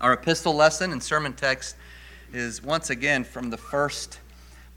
[0.00, 1.74] Our epistle lesson and sermon text
[2.32, 4.20] is once again from the first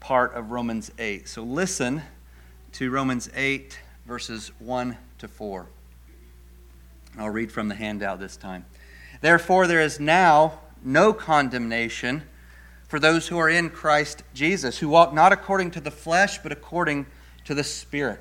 [0.00, 1.28] part of Romans 8.
[1.28, 2.02] So listen
[2.72, 5.66] to Romans 8, verses 1 to 4.
[7.18, 8.64] I'll read from the handout this time.
[9.20, 12.24] Therefore, there is now no condemnation
[12.88, 16.50] for those who are in Christ Jesus, who walk not according to the flesh, but
[16.50, 17.06] according
[17.44, 18.18] to the Spirit.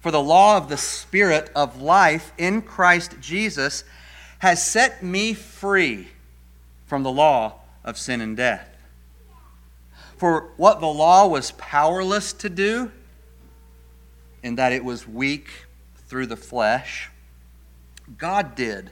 [0.00, 3.84] For the law of the Spirit of life in Christ Jesus
[4.38, 6.08] has set me free
[6.86, 8.68] from the law of sin and death.
[10.16, 12.90] For what the law was powerless to do,
[14.42, 15.48] in that it was weak
[16.08, 17.10] through the flesh,
[18.16, 18.90] God did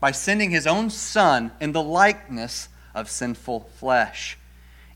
[0.00, 4.38] by sending his own Son in the likeness of sinful flesh,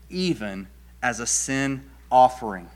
[0.09, 0.67] even
[1.01, 2.69] as a sin offering.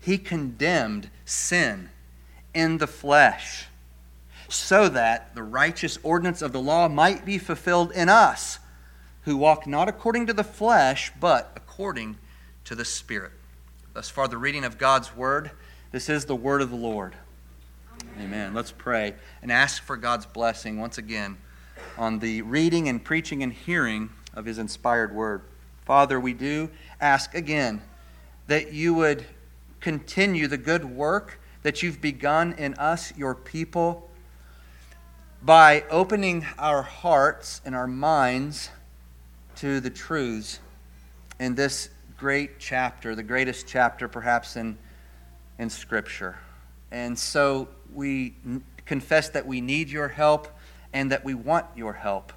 [0.00, 1.90] He condemned sin
[2.54, 3.66] in the flesh
[4.48, 8.58] so that the righteous ordinance of the law might be fulfilled in us,
[9.22, 12.16] who walk not according to the flesh, but according
[12.64, 13.32] to the Spirit.
[13.92, 15.50] Thus far, the reading of God's word.
[15.92, 17.14] This is the word of the Lord.
[18.14, 18.24] Amen.
[18.24, 18.54] Amen.
[18.54, 21.36] Let's pray and ask for God's blessing once again
[21.96, 25.42] on the reading and preaching and hearing of his inspired word.
[25.84, 27.82] Father, we do ask again
[28.46, 29.24] that you would
[29.80, 34.07] continue the good work that you've begun in us, your people
[35.42, 38.70] by opening our hearts and our minds
[39.56, 40.60] to the truths
[41.38, 44.76] in this great chapter, the greatest chapter perhaps in,
[45.58, 46.36] in Scripture.
[46.90, 50.48] And so we n- confess that we need your help
[50.92, 52.32] and that we want your help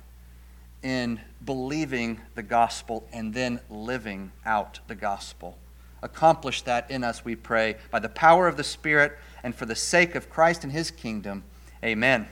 [0.84, 5.58] in believing the gospel and then living out the gospel.
[6.04, 9.76] Accomplish that in us, we pray, by the power of the Spirit and for the
[9.76, 11.44] sake of Christ and his kingdom.
[11.84, 12.28] Amen.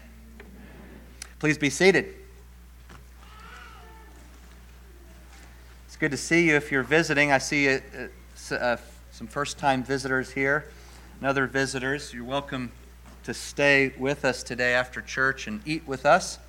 [1.39, 2.15] Please be seated.
[5.87, 7.31] It's good to see you if you're visiting.
[7.31, 7.79] I see uh,
[8.51, 8.75] uh,
[9.13, 10.65] some first time visitors here
[11.17, 12.13] and other visitors.
[12.13, 12.73] You're welcome
[13.23, 16.39] to stay with us today after church and eat with us.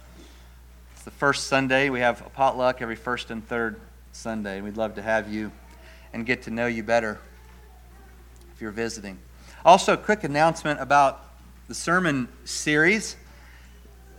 [0.95, 1.89] It's the first Sunday.
[1.89, 3.81] We have a potluck every first and third
[4.11, 4.61] Sunday.
[4.61, 5.53] We'd love to have you
[6.13, 7.21] and get to know you better
[8.53, 9.21] if you're visiting.
[9.65, 11.27] Also, a quick announcement about
[11.69, 13.15] the sermon series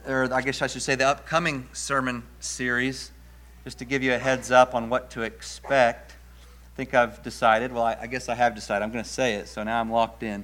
[0.07, 3.11] or I guess I should say the upcoming sermon series,
[3.63, 6.15] just to give you a heads up on what to expect.
[6.41, 8.83] I think I've decided, well, I, I guess I have decided.
[8.83, 10.43] I'm going to say it, so now I'm locked in.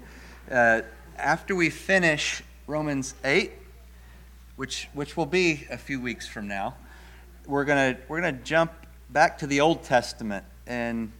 [0.51, 0.81] Uh,
[1.17, 3.51] after we finish Romans 8,
[4.55, 6.75] which, which will be a few weeks from now,
[7.45, 8.71] we're going to we're gonna jump
[9.09, 11.11] back to the Old Testament and,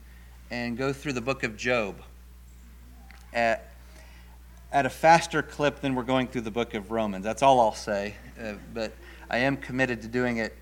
[0.52, 1.96] and go through the book of Job.
[3.34, 3.67] At,
[4.72, 7.24] at a faster clip than we're going through the book of Romans.
[7.24, 8.16] That's all I'll say.
[8.42, 8.92] Uh, but
[9.30, 10.56] I am committed to doing it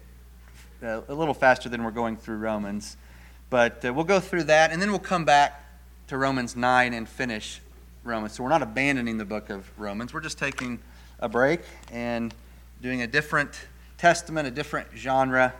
[0.83, 2.97] uh, a little faster than we're going through Romans.
[3.49, 5.63] But uh, we'll go through that, and then we'll come back
[6.07, 7.61] to Romans 9 and finish
[8.03, 8.33] Romans.
[8.33, 10.13] So we're not abandoning the book of Romans.
[10.13, 10.79] We're just taking
[11.19, 11.61] a break
[11.91, 12.33] and
[12.81, 13.67] doing a different
[13.97, 15.53] testament, a different genre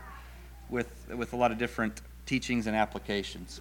[0.68, 3.60] with, with a lot of different teachings and applications.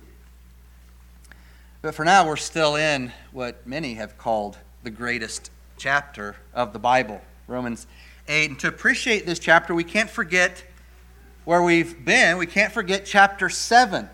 [1.82, 6.78] But for now, we're still in what many have called the greatest chapter of the
[6.78, 7.88] Bible, Romans
[8.28, 8.52] 8.
[8.52, 10.64] And to appreciate this chapter, we can't forget
[11.44, 12.38] where we've been.
[12.38, 14.08] We can't forget chapter 7.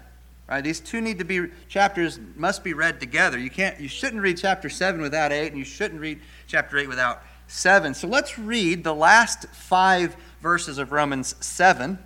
[0.48, 0.64] Right?
[0.64, 3.38] These two need to be chapters must be read together.
[3.38, 6.88] You can't you shouldn't read chapter 7 without 8 and you shouldn't read chapter 8
[6.88, 7.94] without 7.
[7.94, 12.00] So let's read the last 5 verses of Romans 7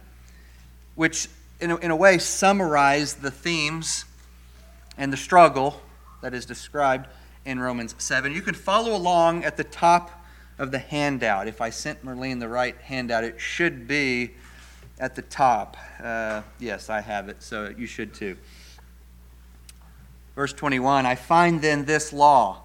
[0.95, 1.27] which
[1.59, 4.05] in a, in a way summarize the themes
[4.97, 5.81] and the struggle
[6.21, 7.07] that is described
[7.45, 8.33] in Romans 7.
[8.33, 10.25] You can follow along at the top
[10.57, 11.47] of the handout.
[11.47, 14.31] If I sent Merlene the right handout, it should be
[14.99, 15.77] at the top.
[16.01, 18.37] Uh, yes, I have it, so you should too.
[20.35, 22.61] Verse 21 I find then this law.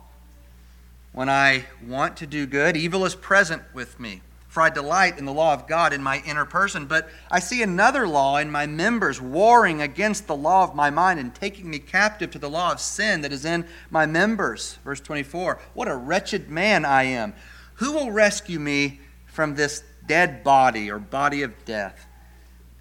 [1.13, 4.23] When I want to do good, evil is present with me.
[4.51, 6.87] For I delight in the law of God in my inner person.
[6.87, 11.21] But I see another law in my members, warring against the law of my mind
[11.21, 14.79] and taking me captive to the law of sin that is in my members.
[14.85, 17.33] Verse 24 What a wretched man I am!
[17.75, 22.09] Who will rescue me from this dead body or body of death?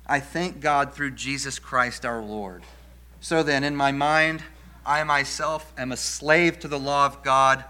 [0.07, 2.63] I thank God through Jesus Christ our Lord.
[3.21, 4.41] So then, in my mind,
[4.83, 7.63] I myself am a slave to the law of God,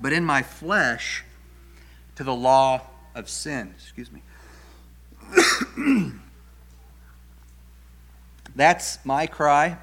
[0.00, 1.22] but in my flesh,
[2.18, 2.82] to the law
[3.14, 3.72] of sin.
[3.76, 4.22] Excuse me.
[8.56, 9.78] That's my cry.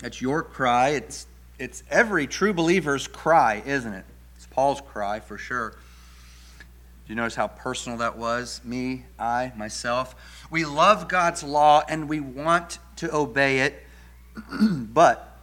[0.00, 0.90] That's your cry.
[0.90, 1.26] It's,
[1.58, 4.04] it's every true believer's cry, isn't it?
[4.36, 5.70] It's Paul's cry for sure.
[5.70, 5.76] Do
[7.06, 8.60] you notice how personal that was?
[8.62, 10.14] Me, I, myself.
[10.50, 13.82] We love God's law and we want to obey it,
[14.60, 15.34] but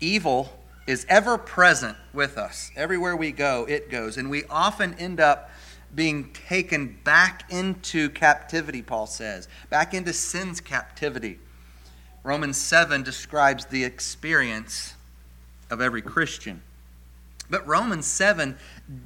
[0.00, 0.57] evil
[0.88, 2.70] is ever present with us.
[2.74, 4.16] Everywhere we go, it goes.
[4.16, 5.50] And we often end up
[5.94, 11.38] being taken back into captivity, Paul says, back into sin's captivity.
[12.24, 14.94] Romans 7 describes the experience
[15.70, 16.62] of every Christian.
[17.50, 18.56] But Romans 7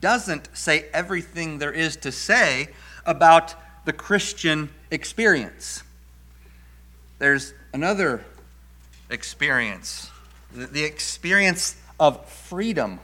[0.00, 2.69] doesn't say everything there is to say
[3.05, 3.56] about
[3.87, 5.82] the Christian experience.
[7.19, 8.25] There's another
[9.11, 10.11] experience
[10.54, 13.00] the experience of freedom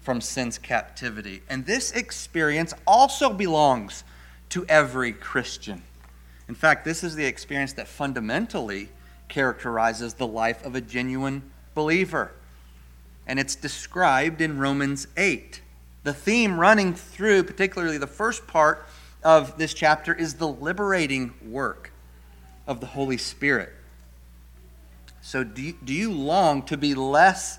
[0.00, 1.42] from sin's captivity.
[1.48, 4.04] And this experience also belongs
[4.50, 5.82] to every Christian.
[6.48, 8.88] In fact, this is the experience that fundamentally
[9.28, 11.42] characterizes the life of a genuine
[11.74, 12.32] believer.
[13.26, 15.60] And it's described in Romans 8.
[16.04, 18.86] The theme running through, particularly the first part
[19.22, 21.92] of this chapter, is the liberating work
[22.66, 23.74] of the Holy Spirit.
[25.28, 27.58] So, do you, do you long to be less,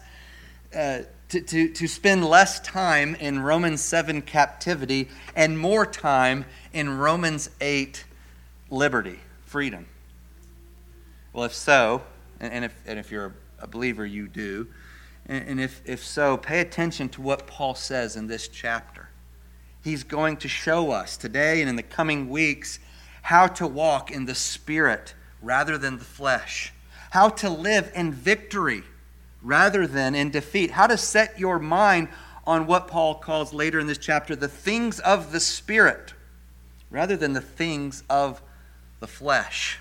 [0.75, 6.97] uh, to, to, to spend less time in Romans 7 captivity and more time in
[6.97, 8.05] Romans 8
[8.71, 9.85] liberty, freedom?
[11.31, 12.01] Well, if so,
[12.39, 14.65] and, and if, and if you're a believer, you do,
[15.27, 19.09] and, and if, if so, pay attention to what Paul says in this chapter.
[19.83, 22.79] He's going to show us today and in the coming weeks
[23.21, 26.73] how to walk in the Spirit rather than the flesh
[27.11, 28.83] how to live in victory
[29.41, 32.09] rather than in defeat, how to set your mind
[32.45, 36.13] on what Paul calls later in this chapter the things of the Spirit
[36.89, 38.41] rather than the things of
[38.99, 39.79] the flesh.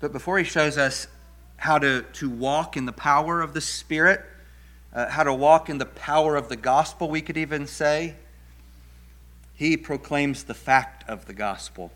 [0.00, 1.06] But before he shows us
[1.56, 4.20] how to, to walk in the power of the Spirit,
[4.92, 8.16] uh, how to walk in the power of the gospel, we could even say,
[9.54, 11.92] he proclaims the fact of the gospel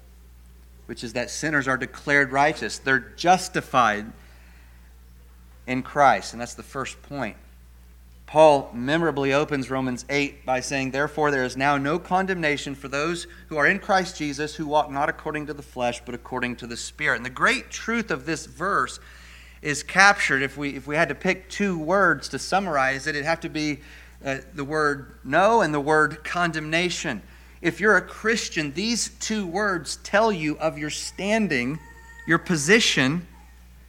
[0.87, 2.79] which is that sinners are declared righteous.
[2.79, 4.07] They're justified
[5.67, 6.33] in Christ.
[6.33, 7.37] And that's the first point.
[8.27, 13.29] Paul memorably opens Romans 8 by saying, Therefore, there is now no condemnation for those
[13.49, 16.67] who are in Christ Jesus, who walk not according to the flesh, but according to
[16.67, 17.17] the Spirit.
[17.17, 18.99] And the great truth of this verse
[19.63, 20.43] is captured.
[20.43, 23.49] If we, if we had to pick two words to summarize it, it'd have to
[23.49, 23.79] be
[24.25, 27.23] uh, the word no and the word condemnation
[27.67, 31.81] if you're a Christian, these two words tell you of your standing,
[32.25, 33.27] your position,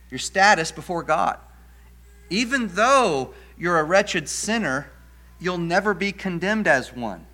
[0.10, 1.38] your status before God.
[2.32, 4.90] Even though you're a wretched sinner,
[5.40, 7.28] you'll never be condemned as one.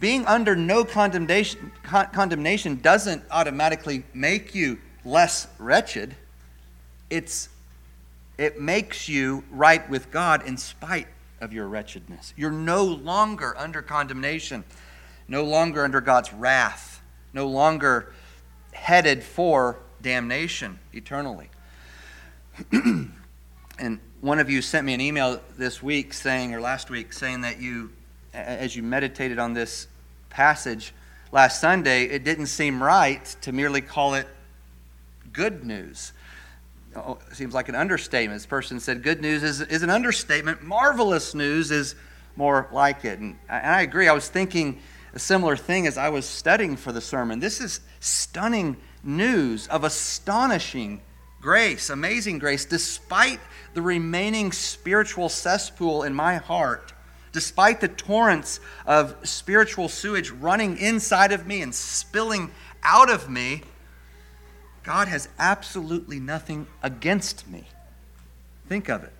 [0.00, 6.16] Being under no condemnation, condemnation doesn't automatically make you less wretched.
[7.10, 7.50] It's,
[8.38, 11.08] it makes you right with God in spite
[11.40, 12.34] of your wretchedness.
[12.36, 14.64] You're no longer under condemnation,
[15.28, 17.02] no longer under God's wrath,
[17.32, 18.12] no longer
[18.72, 21.50] headed for damnation eternally.
[22.72, 27.42] and one of you sent me an email this week saying, or last week, saying
[27.42, 27.90] that you,
[28.32, 29.86] as you meditated on this
[30.30, 30.92] passage
[31.30, 34.26] last Sunday, it didn't seem right to merely call it
[35.32, 36.12] good news.
[36.96, 38.40] Oh, seems like an understatement.
[38.40, 40.62] This person said, Good news is, is an understatement.
[40.62, 41.94] Marvelous news is
[42.36, 43.18] more like it.
[43.18, 44.08] And, and I agree.
[44.08, 44.80] I was thinking
[45.12, 47.40] a similar thing as I was studying for the sermon.
[47.40, 51.00] This is stunning news of astonishing
[51.40, 53.40] grace, amazing grace, despite
[53.74, 56.92] the remaining spiritual cesspool in my heart,
[57.32, 62.50] despite the torrents of spiritual sewage running inside of me and spilling
[62.82, 63.62] out of me.
[64.88, 67.64] God has absolutely nothing against me.
[68.70, 69.12] Think of it.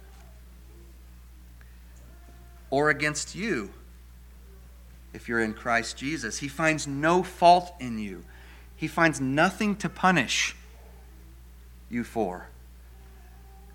[2.71, 3.69] Or against you,
[5.13, 6.39] if you're in Christ Jesus.
[6.39, 8.25] He finds no fault in you,
[8.77, 10.57] He finds nothing to punish
[11.91, 12.49] you for.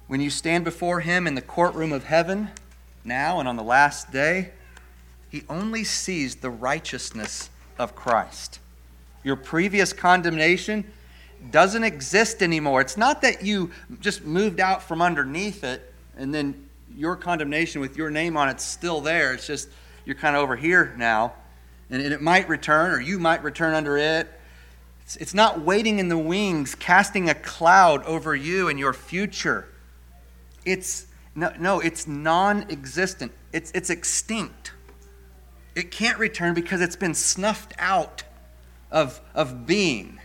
[0.07, 2.49] When you stand before Him in the courtroom of heaven,
[3.05, 4.49] now and on the last day,
[5.29, 8.57] He only sees the righteousness of Christ.
[9.23, 10.85] Your previous condemnation
[11.51, 12.81] doesn't exist anymore.
[12.81, 17.97] It's not that you just moved out from underneath it and then your condemnation with
[17.97, 19.33] your name on it's still there.
[19.33, 19.69] It's just
[20.05, 21.33] you're kind of over here now.
[21.89, 24.27] And, it might return, or you might return under it.
[25.03, 29.67] It's, it's not waiting in the wings, casting a cloud over you and your future.
[30.65, 34.71] It's no, no it's non existent, it's, it's extinct.
[35.75, 38.23] It can't return because it's been snuffed out
[38.91, 40.19] of, of being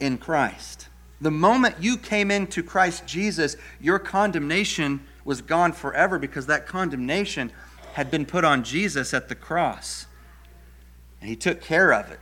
[0.00, 0.88] in Christ.
[1.20, 7.50] The moment you came into Christ Jesus, your condemnation was gone forever because that condemnation
[7.94, 10.06] had been put on Jesus at the cross.
[11.20, 12.20] And he took care of it.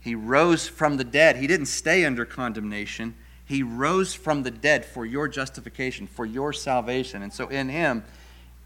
[0.00, 1.36] He rose from the dead.
[1.36, 3.14] He didn't stay under condemnation.
[3.44, 7.22] He rose from the dead for your justification, for your salvation.
[7.22, 8.04] And so in him,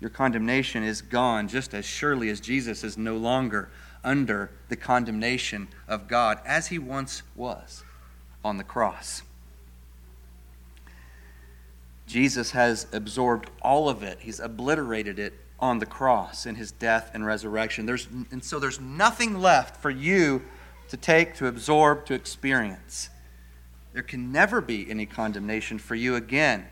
[0.01, 3.69] your condemnation is gone just as surely as Jesus is no longer
[4.05, 7.85] under the condemnation of God as he once was
[8.45, 9.23] on the cross.
[12.07, 14.19] Jesus has absorbed all of it.
[14.21, 17.87] He's obliterated it on the cross in his death and resurrection.
[17.87, 20.43] There's, and so there's nothing left for you
[20.89, 23.11] to take, to absorb, to experience.
[23.93, 26.67] There can never be any condemnation for you again,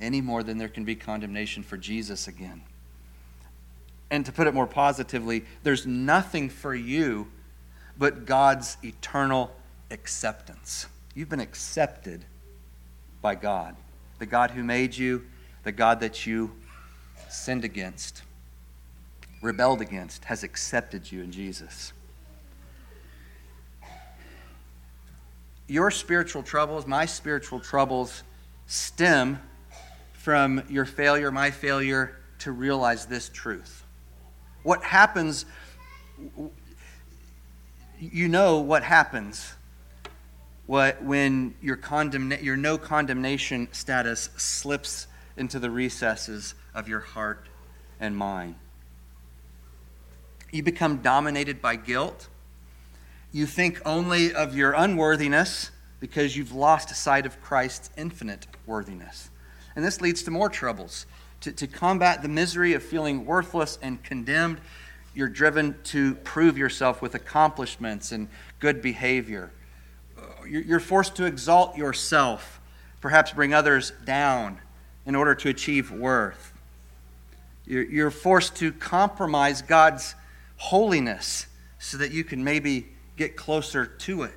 [0.00, 2.62] any more than there can be condemnation for Jesus again.
[4.10, 7.28] And to put it more positively, there's nothing for you
[7.96, 9.54] but God's eternal
[9.90, 10.86] acceptance.
[11.14, 12.24] You've been accepted
[13.22, 13.76] by God,
[14.18, 15.26] the God who made you,
[15.62, 16.52] the God that you
[17.28, 18.22] sinned against,
[19.42, 21.92] rebelled against, has accepted you in Jesus.
[25.66, 28.24] Your spiritual troubles, my spiritual troubles,
[28.66, 29.38] stem
[30.12, 33.79] from your failure, my failure to realize this truth.
[34.62, 35.46] What happens,
[37.98, 39.54] you know what happens
[40.70, 41.80] what, when your,
[42.40, 47.48] your no condemnation status slips into the recesses of your heart
[47.98, 48.54] and mind.
[50.52, 52.28] You become dominated by guilt.
[53.32, 59.28] You think only of your unworthiness because you've lost sight of Christ's infinite worthiness.
[59.74, 61.04] And this leads to more troubles
[61.40, 64.60] to, to combat the misery of feeling worthless and condemned,
[65.14, 68.28] you're driven to prove yourself with accomplishments and
[68.58, 69.50] good behavior.
[70.48, 72.60] You're forced to exalt yourself,
[73.00, 74.58] perhaps bring others down
[75.06, 76.52] in order to achieve worth.
[77.66, 80.14] You're forced to compromise God's
[80.56, 81.46] holiness
[81.78, 84.32] so that you can maybe get closer to it.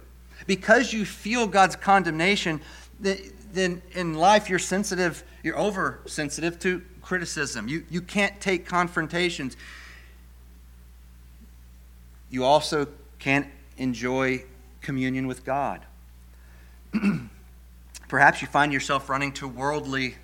[0.45, 2.61] Because you feel God's condemnation,
[2.99, 7.67] then in life you're sensitive, you're oversensitive to criticism.
[7.67, 9.55] You, you can't take confrontations.
[12.31, 12.87] You also
[13.19, 14.45] can't enjoy
[14.81, 15.81] communion with God.
[18.07, 20.15] Perhaps you find yourself running to worldly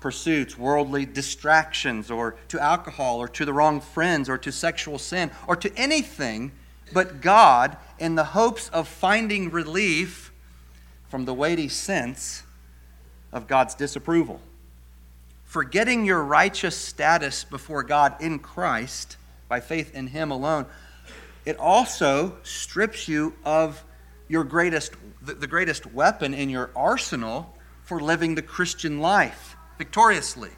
[0.00, 5.30] pursuits, worldly distractions, or to alcohol, or to the wrong friends, or to sexual sin,
[5.46, 6.52] or to anything
[6.92, 10.32] but God in the hopes of finding relief
[11.08, 12.44] from the weighty sense
[13.32, 14.40] of God's disapproval
[15.50, 19.16] forgetting your righteous status before God in Christ
[19.48, 20.64] by faith in Him alone,
[21.44, 23.82] it also strips you of
[24.28, 27.52] your greatest, the greatest weapon in your arsenal
[27.82, 30.50] for living the Christian life victoriously.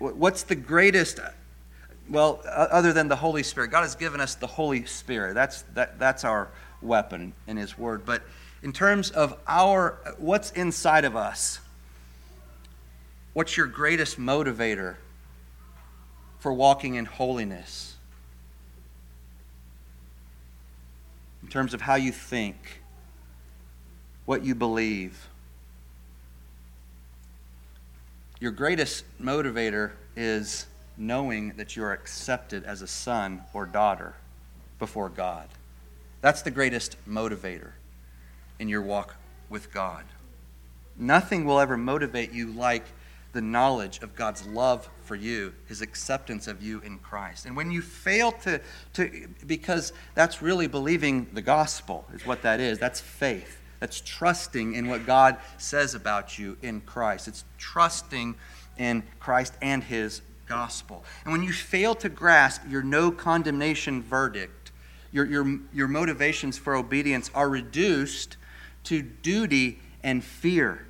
[0.00, 1.20] What's the greatest?
[2.10, 5.34] Well, other than the Holy Spirit, God has given us the Holy Spirit.
[5.34, 6.48] That's, that, that's our
[6.80, 8.04] weapon in His Word.
[8.04, 8.24] But
[8.62, 11.58] in terms of our what's inside of us.
[13.32, 14.96] What's your greatest motivator
[16.38, 17.96] for walking in holiness?
[21.42, 22.56] In terms of how you think,
[24.26, 25.28] what you believe.
[28.38, 30.66] Your greatest motivator is
[30.96, 34.14] knowing that you are accepted as a son or daughter
[34.78, 35.48] before God.
[36.20, 37.72] That's the greatest motivator
[38.62, 39.16] in your walk
[39.50, 40.04] with God.
[40.96, 42.84] Nothing will ever motivate you like
[43.32, 47.44] the knowledge of God's love for you, his acceptance of you in Christ.
[47.44, 48.60] And when you fail to,
[48.92, 52.78] to because that's really believing the gospel, is what that is.
[52.78, 53.58] That's faith.
[53.80, 57.26] That's trusting in what God says about you in Christ.
[57.26, 58.36] It's trusting
[58.78, 61.04] in Christ and his gospel.
[61.24, 64.70] And when you fail to grasp your no condemnation verdict,
[65.10, 68.36] your, your, your motivations for obedience are reduced
[68.84, 70.86] to duty and fear,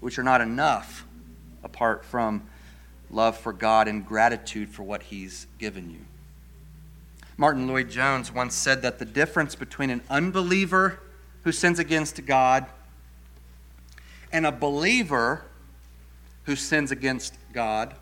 [0.00, 1.06] which are not enough
[1.62, 2.42] apart from
[3.10, 6.00] love for God and gratitude for what He's given you.
[7.36, 11.00] Martyn Lloyd-Jones once said that the difference between an unbeliever
[11.44, 12.66] who sins against God
[14.32, 15.44] and a believer
[16.44, 17.94] who sins against God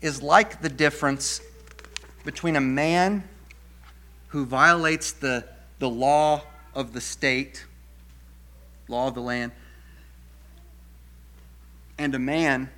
[0.00, 1.40] is like the difference
[2.24, 3.24] between a man
[4.28, 5.44] who violates the
[5.80, 6.42] the law
[6.74, 7.66] of the state,
[8.86, 9.50] law of the land,
[11.98, 12.70] and a man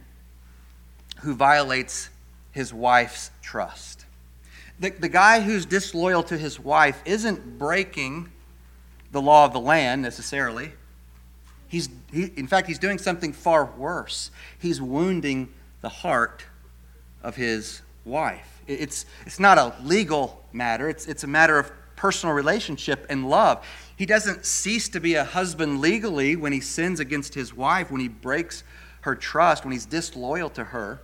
[1.21, 2.09] who violates
[2.53, 4.07] his wife's trust.
[4.81, 8.31] The, the guy who's disloyal to his wife isn't breaking
[9.11, 10.73] the law of the land necessarily.
[11.69, 14.31] He's, he, in fact, he's doing something far worse.
[14.59, 16.45] He's wounding the heart
[17.23, 18.61] of his wife.
[18.67, 21.71] It's, it's not a legal matter, it's, it's a matter of
[22.03, 23.65] personal relationship and love.
[23.95, 28.01] He doesn't cease to be a husband legally when he sins against his wife, when
[28.01, 28.65] he breaks
[29.03, 31.01] her trust, when he's disloyal to her.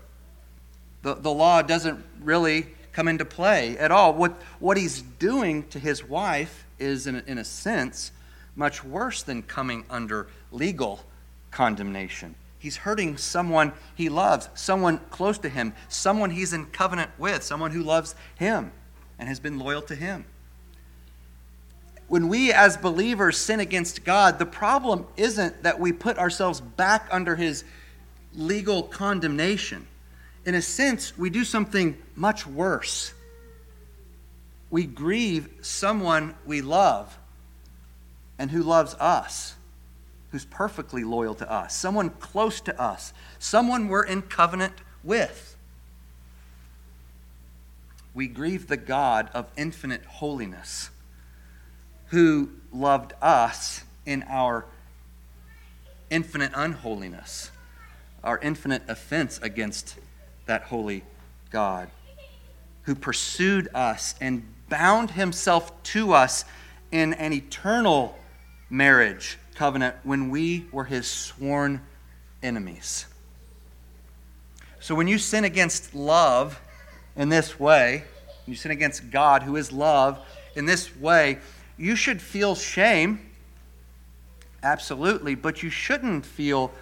[1.02, 4.12] The, the law doesn't really come into play at all.
[4.12, 8.10] What, what he's doing to his wife is, in a, in a sense,
[8.56, 11.04] much worse than coming under legal
[11.52, 12.34] condemnation.
[12.58, 17.70] He's hurting someone he loves, someone close to him, someone he's in covenant with, someone
[17.70, 18.72] who loves him
[19.16, 20.24] and has been loyal to him.
[22.08, 27.06] When we as believers sin against God, the problem isn't that we put ourselves back
[27.10, 27.64] under his
[28.34, 29.86] legal condemnation.
[30.46, 33.12] In a sense, we do something much worse.
[34.70, 37.18] We grieve someone we love
[38.38, 39.54] and who loves us,
[40.30, 44.74] who's perfectly loyal to us, someone close to us, someone we're in covenant
[45.04, 45.56] with.
[48.14, 50.90] We grieve the God of infinite holiness
[52.08, 54.64] who loved us in our
[56.10, 57.50] infinite unholiness,
[58.24, 59.96] our infinite offense against
[60.46, 61.04] that holy
[61.50, 61.90] God,
[62.82, 66.44] who pursued us and bound himself to us
[66.90, 68.18] in an eternal
[68.70, 71.80] marriage covenant when we were his sworn
[72.42, 73.06] enemies.
[74.80, 76.60] So when you sin against love
[77.16, 78.04] in this way,
[78.46, 80.18] you sin against God, who is love,
[80.54, 81.38] in this way,
[81.78, 83.20] you should feel shame,
[84.62, 86.72] absolutely, but you shouldn't feel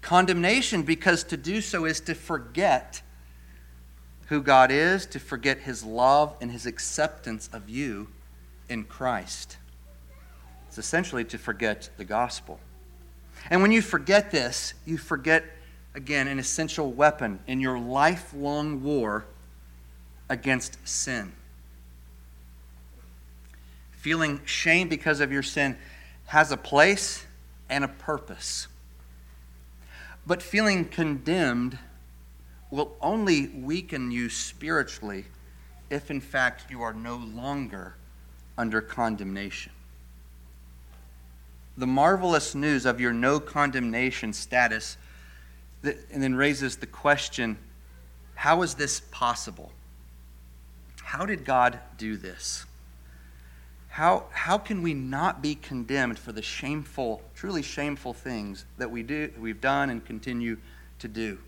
[0.00, 3.02] condemnation because to do so is to forget
[4.26, 8.08] who God is, to forget his love and his acceptance of you
[8.68, 9.56] in Christ.
[10.68, 12.60] It's essentially to forget the gospel.
[13.50, 15.44] And when you forget this, you forget,
[15.94, 19.26] again, an essential weapon in your lifelong war
[20.28, 21.32] against sin.
[24.04, 25.78] Feeling shame because of your sin
[26.26, 27.24] has a place
[27.70, 28.68] and a purpose.
[30.26, 31.78] But feeling condemned
[32.70, 35.24] will only weaken you spiritually
[35.88, 37.94] if, in fact, you are no longer
[38.58, 39.72] under condemnation
[41.76, 44.96] the marvelous news of your no condemnation status
[45.82, 47.58] and then raises the question
[48.36, 49.70] how is this possible?
[51.02, 52.64] How did God do this?
[53.94, 59.04] How, how can we not be condemned for the shameful, truly shameful things that we
[59.04, 60.58] do, we've done and continue
[60.98, 61.38] to do?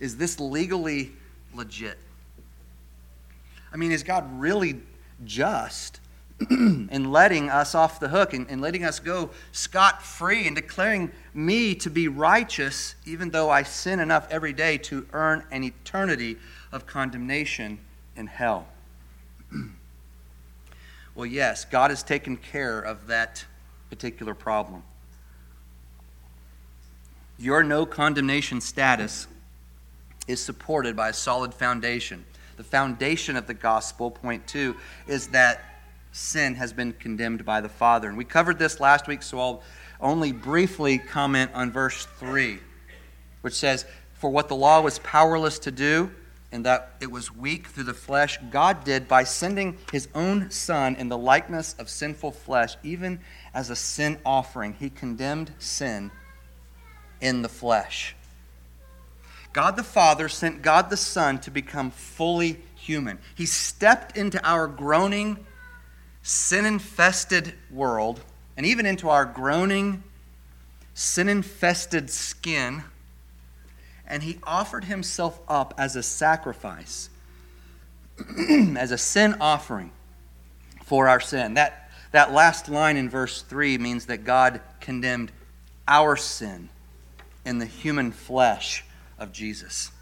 [0.00, 1.12] Is this legally
[1.52, 1.98] legit?
[3.70, 4.80] I mean, is God really
[5.26, 6.00] just
[6.50, 11.12] in letting us off the hook and, and letting us go scot free and declaring
[11.34, 16.38] me to be righteous, even though I sin enough every day to earn an eternity
[16.72, 17.78] of condemnation
[18.16, 18.68] in hell.
[21.18, 23.44] Well, yes, God has taken care of that
[23.90, 24.84] particular problem.
[27.40, 29.26] Your no condemnation status
[30.28, 32.24] is supported by a solid foundation.
[32.56, 34.76] The foundation of the gospel, point two,
[35.08, 35.80] is that
[36.12, 38.08] sin has been condemned by the Father.
[38.08, 39.62] And we covered this last week, so I'll
[40.00, 42.60] only briefly comment on verse 3,
[43.40, 46.12] which says, For what the law was powerless to do,
[46.50, 50.96] and that it was weak through the flesh, God did by sending his own Son
[50.96, 53.20] in the likeness of sinful flesh, even
[53.52, 54.74] as a sin offering.
[54.74, 56.10] He condemned sin
[57.20, 58.14] in the flesh.
[59.52, 63.18] God the Father sent God the Son to become fully human.
[63.34, 65.44] He stepped into our groaning,
[66.22, 68.20] sin infested world
[68.58, 70.02] and even into our groaning,
[70.92, 72.82] sin infested skin,
[74.08, 77.10] and he offered himself up as a sacrifice,
[78.76, 79.92] as a sin offering
[80.84, 81.54] for our sin.
[81.54, 85.30] That, that last line in verse 3 means that God condemned
[85.86, 86.70] our sin
[87.44, 88.84] in the human flesh
[89.18, 89.92] of Jesus.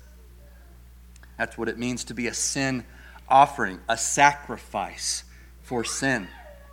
[1.36, 2.84] That's what it means to be a sin
[3.28, 5.24] offering, a sacrifice
[5.62, 6.28] for sin.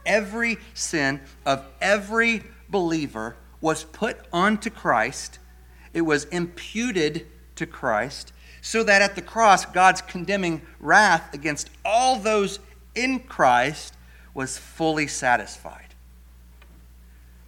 [0.06, 5.40] Every sin of every believer was put onto Christ,
[5.94, 12.18] it was imputed to Christ, so that at the cross, God's condemning wrath against all
[12.18, 12.60] those
[12.96, 13.96] in Christ
[14.34, 15.94] was fully satisfied.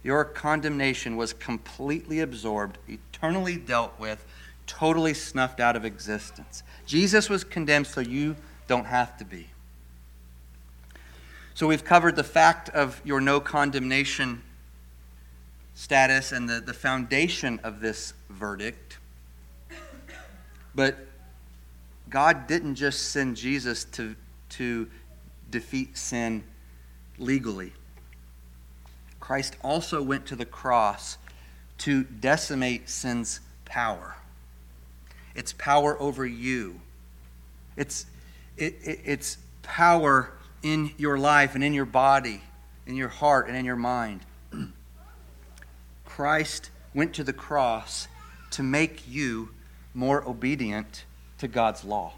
[0.02, 4.24] Your condemnation was completely absorbed, eternally dealt with,
[4.66, 6.62] totally snuffed out of existence.
[6.86, 8.36] Jesus was condemned so you
[8.68, 9.48] don't have to be.
[11.54, 14.42] So we've covered the fact of your no condemnation
[15.76, 18.98] status and the, the foundation of this verdict.
[20.74, 20.96] But
[22.08, 24.16] God didn't just send Jesus to,
[24.50, 24.88] to
[25.50, 26.44] defeat sin
[27.18, 27.72] legally.
[29.20, 31.18] Christ also went to the cross
[31.78, 34.16] to decimate sin's power.
[35.34, 36.80] Its power over you.
[37.76, 38.06] It's,
[38.56, 42.40] it, it, it's power in your life and in your body,
[42.86, 44.22] in your heart and in your mind.
[46.16, 48.08] Christ went to the cross
[48.52, 49.50] to make you
[49.92, 51.04] more obedient
[51.36, 52.14] to God's law.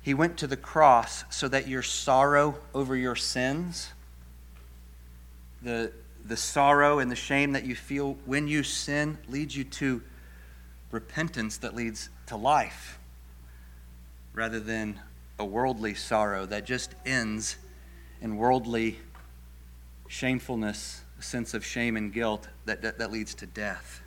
[0.00, 3.94] He went to the cross so that your sorrow over your sins,
[5.60, 5.90] the,
[6.24, 10.00] the sorrow and the shame that you feel when you sin, leads you to
[10.92, 13.00] repentance that leads to life
[14.32, 15.00] rather than
[15.36, 17.56] a worldly sorrow that just ends
[18.20, 19.00] in worldly
[20.08, 24.02] shamefulness, a sense of shame and guilt that, that, that leads to death.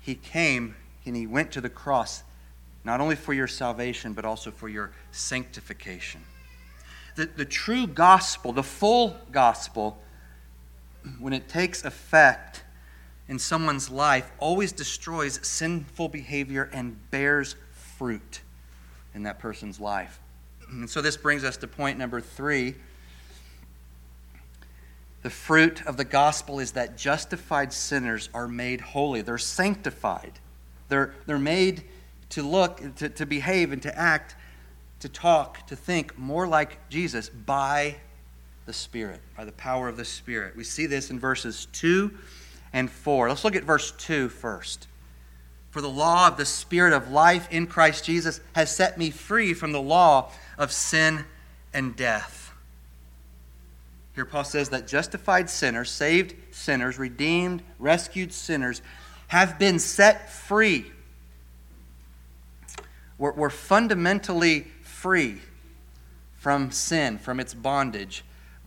[0.00, 2.22] He came and he went to the cross
[2.84, 6.22] not only for your salvation, but also for your sanctification.
[7.16, 9.98] The, the true gospel, the full gospel,
[11.18, 12.62] when it takes effect
[13.28, 18.40] in someone's life, always destroys sinful behavior and bears fruit
[19.14, 20.20] in that person's life.
[20.70, 22.76] And so this brings us to point number three.
[25.22, 29.20] The fruit of the gospel is that justified sinners are made holy.
[29.22, 30.32] They're sanctified.
[30.88, 31.84] They're, they're made
[32.30, 34.34] to look, to, to behave, and to act,
[35.00, 37.96] to talk, to think more like Jesus by
[38.66, 40.56] the Spirit, by the power of the Spirit.
[40.56, 42.10] We see this in verses 2
[42.72, 43.28] and 4.
[43.28, 44.86] Let's look at verse 2 first.
[45.70, 49.54] For the law of the Spirit of life in Christ Jesus has set me free
[49.54, 51.24] from the law of sin
[51.72, 52.39] and death.
[54.14, 58.82] Here, Paul says that justified sinners, saved sinners, redeemed, rescued sinners
[59.28, 60.90] have been set free
[63.20, 65.36] we're, we're fundamentally free
[66.36, 68.24] from sin, from its bondage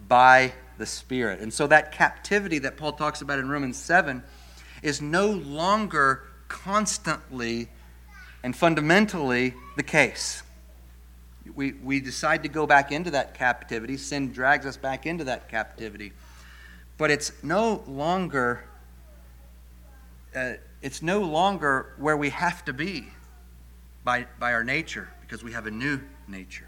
[0.08, 1.40] by the Spirit.
[1.40, 4.24] And so that captivity that Paul talks about in Romans 7
[4.84, 7.68] is no longer constantly
[8.44, 10.44] and fundamentally the case.
[11.56, 13.98] We, we decide to go back into that captivity.
[13.98, 16.14] Sin drags us back into that captivity.
[16.98, 18.64] But it's no longer
[20.36, 23.08] uh, it's no longer where we have to be
[24.04, 26.68] by, by our nature because we have a new nature.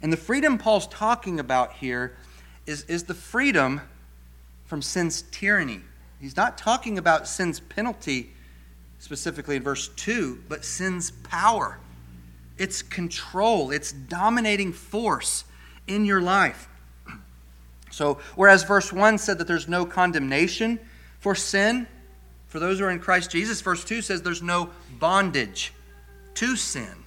[0.00, 2.16] And the freedom Paul's talking about here
[2.66, 3.82] is, is the freedom
[4.64, 5.82] from sin's tyranny.
[6.18, 8.30] He's not talking about sin's penalty
[8.98, 11.78] specifically in verse 2, but sin's power,
[12.58, 15.44] its control, its dominating force
[15.86, 16.68] in your life.
[17.90, 20.80] So, whereas verse 1 said that there's no condemnation
[21.20, 21.86] for sin,
[22.48, 25.72] for those who are in Christ Jesus, verse 2 says there's no bondage
[26.34, 27.04] to sin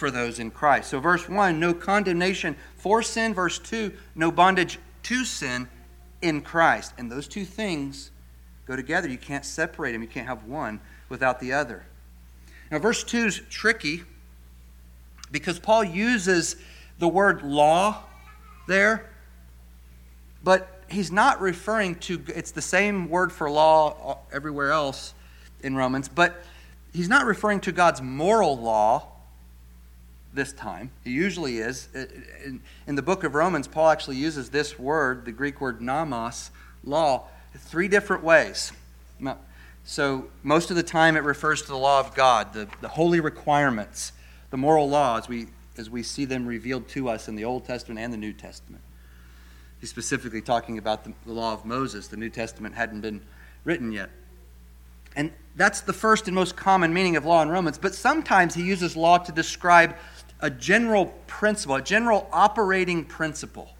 [0.00, 0.90] for those in Christ.
[0.90, 3.34] So, verse 1, no condemnation for sin.
[3.34, 5.68] Verse 2, no bondage to sin
[6.22, 6.94] in Christ.
[6.96, 8.10] And those two things
[8.66, 9.08] go together.
[9.08, 11.84] You can't separate them, you can't have one without the other.
[12.70, 14.04] Now, verse 2 is tricky
[15.30, 16.56] because Paul uses
[16.98, 18.04] the word law
[18.66, 19.10] there,
[20.42, 25.14] but he's not referring to, it's the same word for law everywhere else
[25.62, 26.42] in Romans, but
[26.92, 29.06] he's not referring to God's moral law
[30.32, 30.90] this time.
[31.04, 31.88] He usually is.
[32.86, 36.50] In, the book of Romans, Paul actually uses this word, the Greek word nomos,
[36.84, 37.24] law,
[37.56, 38.72] three different ways.
[39.84, 43.18] So, most of the time it refers to the law of God, the, the holy
[43.18, 44.12] requirements,
[44.50, 45.46] the moral law as we,
[45.78, 48.82] as we see them revealed to us in the Old Testament and the New Testament.
[49.80, 52.08] He's specifically talking about the, the law of Moses.
[52.08, 53.22] The New Testament hadn't been
[53.64, 54.10] written yet.
[55.16, 57.78] And that's the first and most common meaning of law in Romans.
[57.78, 59.96] But sometimes he uses law to describe
[60.40, 63.70] a general principle, a general operating principle.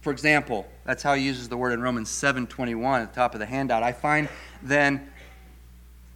[0.00, 3.40] For example, that's how he uses the word in Romans 7:21 at the top of
[3.40, 3.82] the handout.
[3.82, 4.28] I find
[4.62, 5.08] then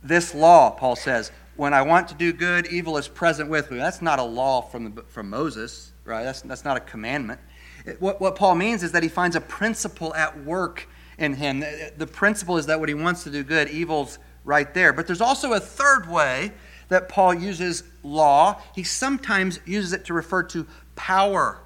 [0.03, 3.79] this law, Paul says, when I want to do good, evil is present with me.
[3.79, 6.23] That's not a law from, the, from Moses, right?
[6.23, 7.40] That's, that's not a commandment.
[7.85, 11.59] It, what, what Paul means is that he finds a principle at work in him.
[11.59, 14.92] The, the principle is that when he wants to do good, evil's right there.
[14.92, 16.53] But there's also a third way
[16.90, 18.62] that Paul uses law.
[18.77, 21.59] He sometimes uses it to refer to power,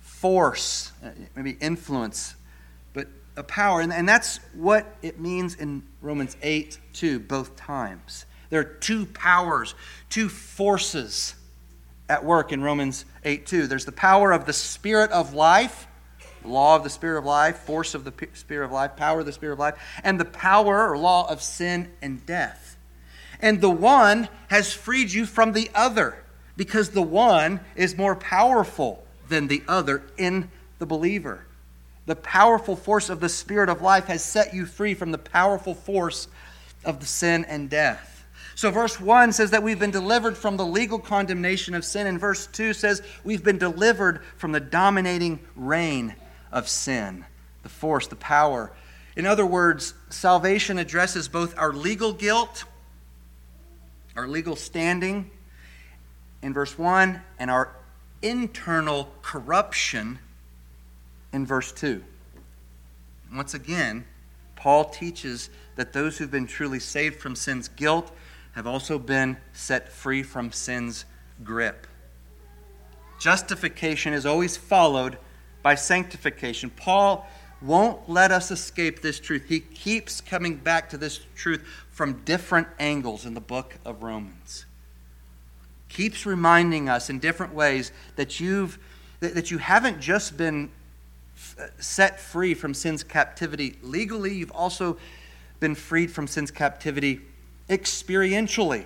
[0.00, 2.34] force, uh, maybe influence,
[2.94, 3.82] but a power.
[3.82, 8.24] And, and that's what it means in Romans 8 2, both times.
[8.52, 9.74] There are two powers,
[10.10, 11.34] two forces
[12.06, 13.66] at work in Romans 8 2.
[13.66, 15.86] There's the power of the Spirit of life
[16.44, 19.32] law of the Spirit of life, force of the Spirit of life, power of the
[19.32, 22.76] Spirit of life, and the power or law of sin and death.
[23.40, 26.22] And the one has freed you from the other
[26.56, 31.46] because the one is more powerful than the other in the believer.
[32.04, 35.74] The powerful force of the Spirit of life has set you free from the powerful
[35.74, 36.28] force
[36.84, 38.11] of the sin and death.
[38.54, 42.20] So, verse 1 says that we've been delivered from the legal condemnation of sin, and
[42.20, 46.14] verse 2 says we've been delivered from the dominating reign
[46.50, 47.24] of sin,
[47.62, 48.72] the force, the power.
[49.16, 52.64] In other words, salvation addresses both our legal guilt,
[54.16, 55.30] our legal standing
[56.42, 57.74] in verse 1, and our
[58.20, 60.18] internal corruption
[61.32, 62.02] in verse 2.
[63.34, 64.04] Once again,
[64.56, 68.12] Paul teaches that those who've been truly saved from sin's guilt
[68.52, 71.04] have also been set free from sin's
[71.42, 71.86] grip.
[73.18, 75.16] Justification is always followed
[75.62, 76.70] by sanctification.
[76.70, 77.26] Paul
[77.60, 79.44] won't let us escape this truth.
[79.48, 84.66] He keeps coming back to this truth from different angles in the book of Romans.
[85.88, 88.78] Keeps reminding us in different ways that you've
[89.20, 90.68] that you haven't just been
[91.78, 94.96] set free from sin's captivity legally, you've also
[95.60, 97.20] been freed from sin's captivity
[97.68, 98.84] experientially.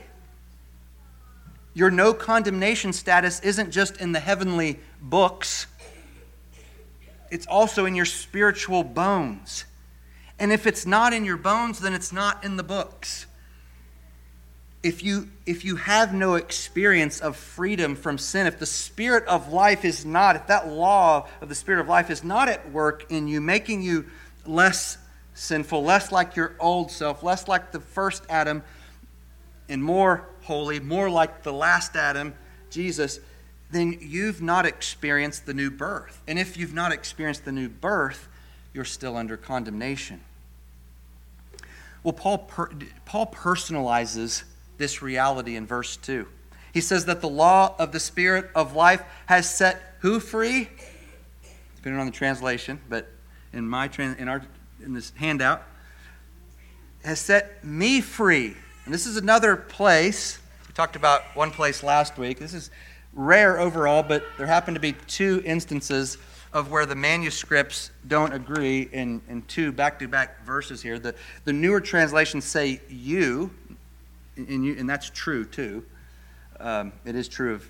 [1.75, 5.67] Your no condemnation status isn't just in the heavenly books,
[7.31, 9.65] it's also in your spiritual bones.
[10.39, 13.27] And if it's not in your bones, then it's not in the books.
[14.83, 19.53] If you, if you have no experience of freedom from sin, if the Spirit of
[19.53, 23.11] life is not, if that law of the Spirit of life is not at work
[23.11, 24.07] in you, making you
[24.45, 24.99] less
[25.37, 28.63] sinful, less like your old self, less like the first Adam,
[29.69, 32.35] and more holy, more like the last Adam,
[32.71, 33.21] Jesus,
[33.71, 36.23] then you've not experienced the new birth.
[36.27, 38.29] And if you've not experienced the new birth,
[38.73, 40.21] you're still under condemnation.
[42.03, 42.71] Well, Paul, per,
[43.05, 44.45] Paul personalizes
[44.79, 46.27] this reality in verse 2.
[46.73, 50.69] He says that the law of the Spirit of life has set who free?
[51.77, 53.09] Depending on the translation, but
[53.53, 54.43] in my in our
[54.85, 55.63] in this handout,
[57.05, 60.39] has set me free and this is another place.
[60.69, 62.39] We talked about one place last week.
[62.39, 62.71] This is
[63.15, 66.19] rare overall, but there happen to be two instances
[66.53, 71.01] of where the manuscripts don't agree in, in two back to back verses here.
[71.01, 73.51] The, the newer translations say you,
[74.37, 75.85] and, you, and that's true too.
[76.61, 77.69] Um, it is true of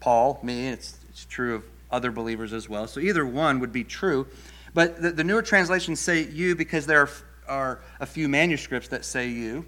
[0.00, 2.86] Paul, me, it's, it's true of other believers as well.
[2.86, 4.26] So either one would be true.
[4.74, 7.10] But the, the newer translations say you because there are,
[7.48, 9.64] are a few manuscripts that say you.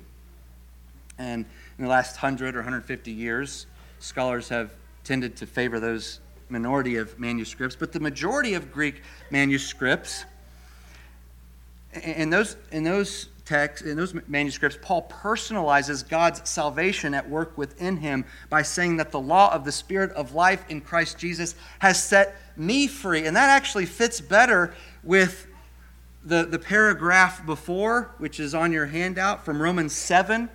[1.18, 1.44] And
[1.78, 3.66] in the last 100 or 150 years,
[3.98, 4.72] scholars have
[5.04, 7.76] tended to favor those minority of manuscripts.
[7.76, 10.24] But the majority of Greek manuscripts,
[12.02, 17.96] in those, in those texts, in those manuscripts, Paul personalizes God's salvation at work within
[17.96, 22.02] him by saying that the law of the Spirit of life in Christ Jesus has
[22.02, 23.26] set me free.
[23.26, 25.46] And that actually fits better with
[26.24, 30.48] the, the paragraph before, which is on your handout from Romans 7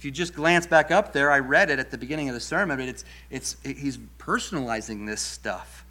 [0.00, 2.40] if you just glance back up there, I read it at the beginning of the
[2.40, 5.84] sermon, but it's, it's, he's personalizing this stuff.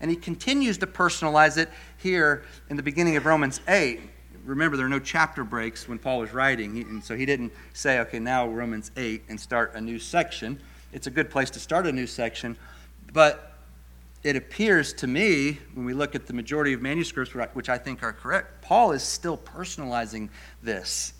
[0.00, 3.98] And he continues to personalize it here in the beginning of Romans 8.
[4.44, 7.98] Remember, there are no chapter breaks when Paul was writing, and so he didn't say,
[7.98, 10.60] okay, now Romans 8 and start a new section.
[10.92, 12.56] It's a good place to start a new section,
[13.12, 13.47] but
[14.22, 18.02] it appears to me, when we look at the majority of manuscripts, which I think
[18.02, 20.28] are correct, Paul is still personalizing
[20.62, 21.12] this.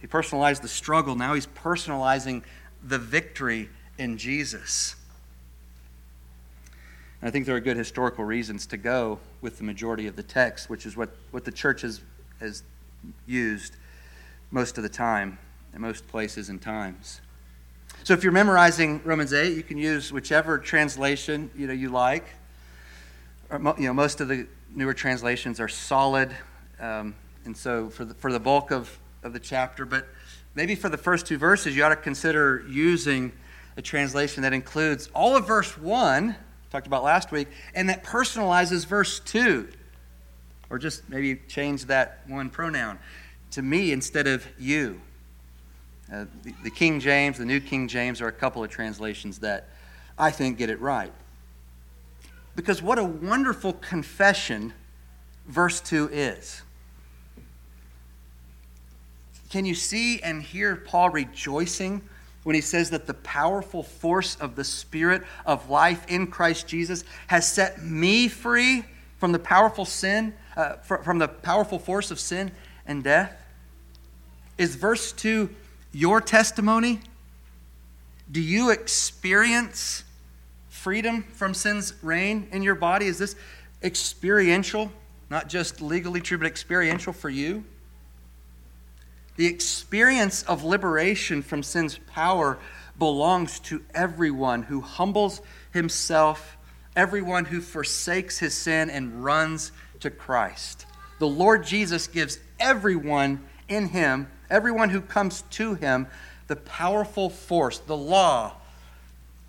[0.00, 1.14] He personalized the struggle.
[1.16, 2.42] Now he's personalizing
[2.82, 4.96] the victory in Jesus.
[7.20, 10.22] And I think there are good historical reasons to go with the majority of the
[10.22, 12.00] text, which is what, what the church has,
[12.40, 12.62] has
[13.26, 13.76] used
[14.50, 15.38] most of the time,
[15.74, 17.20] in most places and times.
[18.04, 22.24] So if you're memorizing Romans 8, you can use whichever translation you, know, you like.
[23.52, 26.34] You know, most of the newer translations are solid.
[26.80, 30.06] Um, and so for the, for the bulk of of the chapter, but
[30.54, 33.32] maybe for the first two verses, you ought to consider using
[33.76, 36.34] a translation that includes all of verse 1,
[36.70, 39.68] talked about last week, and that personalizes verse 2.
[40.70, 42.98] Or just maybe change that one pronoun
[43.52, 45.00] to me instead of you.
[46.12, 49.68] Uh, the, the King James, the New King James are a couple of translations that
[50.18, 51.12] I think get it right.
[52.56, 54.72] Because what a wonderful confession
[55.46, 56.62] verse 2 is.
[59.50, 62.02] Can you see and hear Paul rejoicing
[62.42, 67.04] when he says that the powerful force of the Spirit of life in Christ Jesus
[67.28, 68.84] has set me free
[69.18, 72.50] from the powerful sin, uh, from the powerful force of sin
[72.86, 73.40] and death?
[74.58, 75.50] Is verse 2
[75.92, 77.00] your testimony?
[78.30, 80.04] Do you experience
[80.86, 83.06] freedom from sin's reign in your body?
[83.06, 83.34] Is this
[83.82, 84.92] experiential,
[85.28, 87.64] not just legally true, but experiential for you?
[89.34, 92.56] The experience of liberation from sin's power
[93.00, 96.56] belongs to everyone who humbles himself,
[96.94, 100.86] everyone who forsakes his sin and runs to Christ.
[101.18, 106.06] The Lord Jesus gives everyone in him, everyone who comes to him,
[106.46, 108.58] the powerful force, the law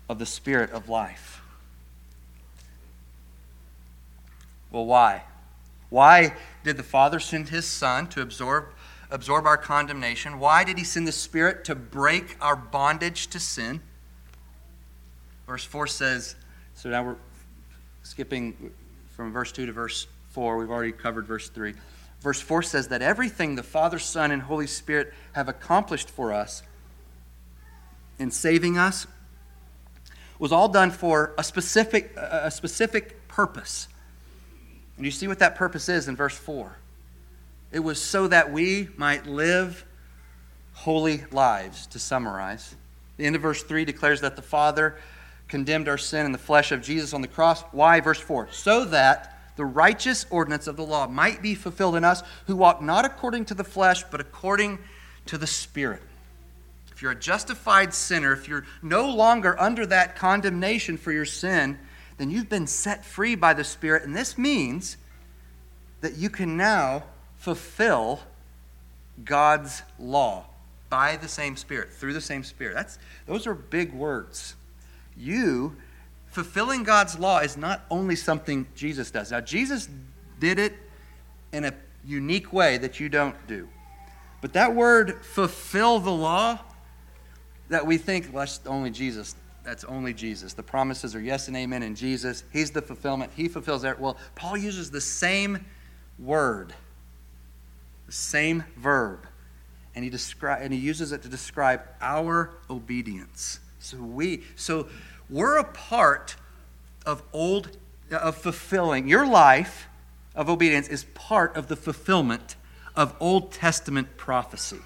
[0.08, 1.42] of the Spirit of life.
[4.70, 5.22] Well, why?
[5.90, 8.66] Why did the Father send his Son to absorb
[9.10, 10.38] absorb our condemnation.
[10.38, 11.64] Why did he send the Spirit?
[11.64, 13.80] To break our bondage to sin.
[15.46, 16.36] Verse 4 says,
[16.74, 17.16] so now we're
[18.02, 18.70] skipping
[19.16, 20.58] from verse 2 to verse 4.
[20.58, 21.74] We've already covered verse 3.
[22.20, 26.62] Verse 4 says that everything the Father, Son, and Holy Spirit have accomplished for us
[28.18, 29.06] in saving us
[30.38, 33.88] was all done for a specific, a specific purpose.
[34.96, 36.76] And you see what that purpose is in verse 4.
[37.70, 39.84] It was so that we might live
[40.72, 42.76] holy lives, to summarize.
[43.16, 44.96] The end of verse 3 declares that the Father
[45.48, 47.62] condemned our sin in the flesh of Jesus on the cross.
[47.72, 48.00] Why?
[48.00, 52.22] Verse 4 So that the righteous ordinance of the law might be fulfilled in us
[52.46, 54.78] who walk not according to the flesh, but according
[55.26, 56.02] to the Spirit.
[56.98, 61.78] If you're a justified sinner, if you're no longer under that condemnation for your sin,
[62.16, 64.02] then you've been set free by the Spirit.
[64.02, 64.96] And this means
[66.00, 67.04] that you can now
[67.36, 68.18] fulfill
[69.24, 70.46] God's law
[70.90, 72.74] by the same Spirit, through the same Spirit.
[72.74, 74.56] That's, those are big words.
[75.16, 75.76] You,
[76.26, 79.30] fulfilling God's law is not only something Jesus does.
[79.30, 79.88] Now, Jesus
[80.40, 80.72] did it
[81.52, 83.68] in a unique way that you don't do.
[84.40, 86.58] But that word, fulfill the law,
[87.68, 89.34] that we think, well, that's only Jesus.
[89.64, 90.54] That's only Jesus.
[90.54, 92.44] The promises are yes and amen in Jesus.
[92.52, 93.32] He's the fulfillment.
[93.36, 94.00] He fulfills that.
[94.00, 95.64] Well, Paul uses the same
[96.18, 96.72] word
[98.08, 99.26] the same verb,
[99.94, 103.60] and he, descri- and he uses it to describe our obedience.
[103.80, 104.88] So we, so
[105.28, 106.34] we're a part
[107.04, 107.76] of old,
[108.10, 109.08] of fulfilling.
[109.08, 109.88] Your life
[110.34, 112.56] of obedience is part of the fulfillment
[112.96, 114.80] of Old Testament prophecy.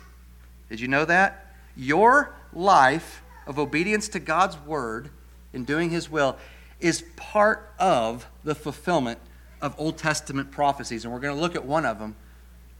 [0.69, 1.55] Did you know that?
[1.77, 5.11] Your life of obedience to God's word
[5.53, 6.37] in doing his will
[6.81, 9.19] is part of the fulfillment
[9.61, 11.05] of Old Testament prophecies.
[11.05, 12.17] And we're going to look at one of them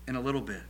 [0.07, 0.63] in a little bit.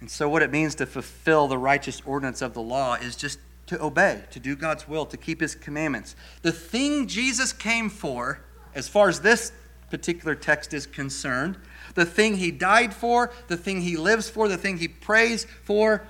[0.00, 3.38] And so, what it means to fulfill the righteous ordinance of the law is just
[3.68, 6.14] to obey, to do God's will, to keep His commandments.
[6.42, 8.40] The thing Jesus came for,
[8.74, 9.52] as far as this
[9.90, 11.56] particular text is concerned,
[11.94, 16.06] the thing He died for, the thing He lives for, the thing He prays for,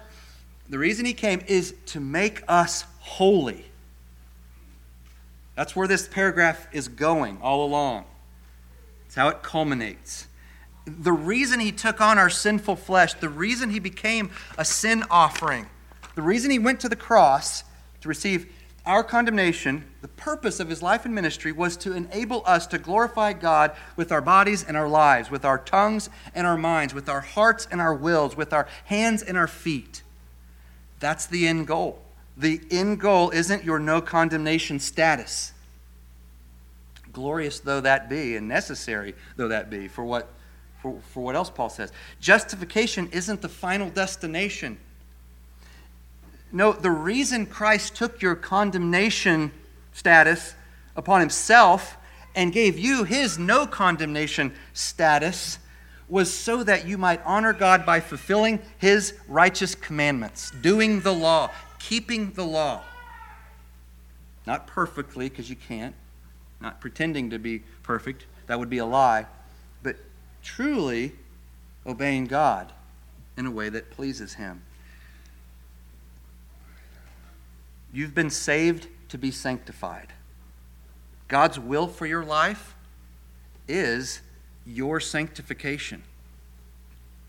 [0.69, 3.67] the reason He came is to make us holy.
[5.55, 8.07] That's where this paragraph is going all along.
[9.07, 10.27] It's how it culminates.
[10.87, 15.67] The reason he took on our sinful flesh, the reason he became a sin offering,
[16.15, 17.65] the reason he went to the cross
[18.01, 18.53] to receive
[18.87, 23.33] our condemnation, the purpose of his life and ministry was to enable us to glorify
[23.33, 27.21] God with our bodies and our lives, with our tongues and our minds, with our
[27.23, 30.03] hearts and our wills, with our hands and our feet.
[31.01, 32.03] That's the end goal.
[32.37, 35.55] The end goal isn't your no condemnation status
[37.15, 40.29] glorious though that be, and necessary though that be, for what,
[40.83, 41.91] for, for what else Paul says.
[42.21, 44.77] Justification isn't the final destination.
[46.55, 49.51] No, the reason Christ took your condemnation
[49.93, 50.55] status
[50.95, 51.97] upon himself
[52.37, 55.59] and gave you his no condemnation status
[56.09, 61.51] was so that you might honor God by fulfilling his righteous commandments, doing the law,
[61.81, 62.83] keeping the law.
[64.47, 65.97] Not perfectly, because you can't,
[66.61, 69.27] not pretending to be perfect, that would be a lie,
[69.83, 69.97] but
[70.41, 71.15] truly
[71.85, 72.71] obeying God
[73.37, 74.63] in a way that pleases Him.
[77.95, 80.09] You've been saved to be sanctified.
[81.29, 82.75] God's will for your life
[83.67, 84.21] is
[84.67, 86.03] your sanctification.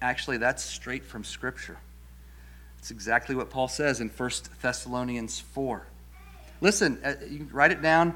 [0.01, 1.77] Actually, that's straight from Scripture.
[2.79, 4.29] It's exactly what Paul says in 1
[4.61, 5.87] Thessalonians 4.
[6.61, 8.15] Listen, uh, you write it down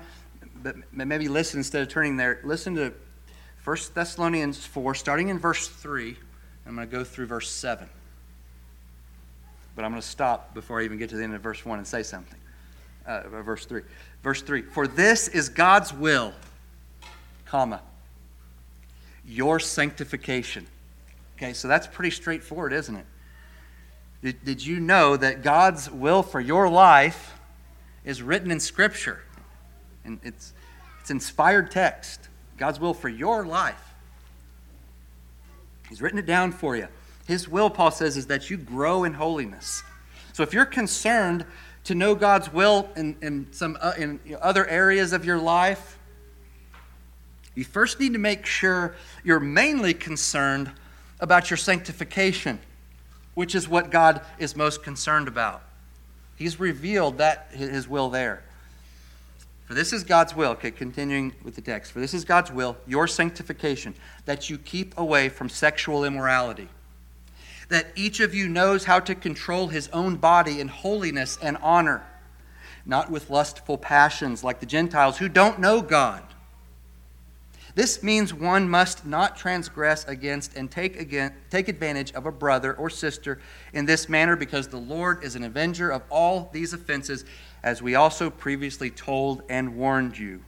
[0.62, 2.40] but maybe listen instead of turning there.
[2.44, 2.94] Listen to
[3.64, 6.16] 1 Thessalonians 4, starting in verse 3.
[6.66, 7.88] I'm going to go through verse 7.
[9.76, 11.78] But I'm going to stop before I even get to the end of verse 1
[11.78, 12.39] and say something.
[13.10, 13.82] Uh, verse 3.
[14.24, 16.34] Verse 3 For this is God's will,
[17.46, 17.82] comma,
[19.26, 20.68] your sanctification.
[21.38, 23.06] Okay, so that's pretty straightforward, isn't it?
[24.22, 27.40] Did, did you know that God's will for your life
[28.04, 29.22] is written in Scripture?
[30.04, 30.54] And it's,
[31.00, 32.28] it's inspired text.
[32.58, 33.82] God's will for your life.
[35.88, 36.88] He's written it down for you.
[37.26, 39.82] His will, Paul says, is that you grow in holiness.
[40.34, 41.46] So if you're concerned
[41.90, 45.98] to know God's will in, in some uh, in other areas of your life,
[47.56, 50.72] you first need to make sure you're mainly concerned
[51.20, 52.60] about your sanctification,
[53.34, 55.64] which is what God is most concerned about.
[56.36, 58.44] He's revealed that his will there.
[59.66, 61.92] For this is God's will, okay, continuing with the text.
[61.92, 66.70] For this is God's will, your sanctification, that you keep away from sexual immorality.
[67.70, 72.06] That each of you knows how to control his own body in holiness and honor,
[72.86, 76.24] not with lustful passions like the Gentiles who don't know God.
[77.76, 82.74] This means one must not transgress against and take, again, take advantage of a brother
[82.74, 83.40] or sister
[83.72, 87.24] in this manner because the Lord is an avenger of all these offenses
[87.64, 90.42] as we also previously told and warned you.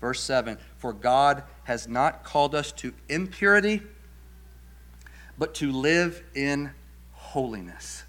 [0.00, 3.82] Verse 7 For God has not called us to impurity,
[5.40, 6.70] but to live in
[7.12, 8.04] holiness.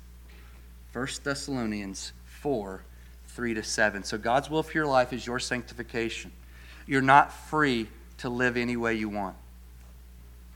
[0.91, 2.83] 1 Thessalonians 4
[3.27, 4.03] 3 to 7.
[4.03, 6.33] So God's will for your life is your sanctification.
[6.85, 9.37] You're not free to live any way you want.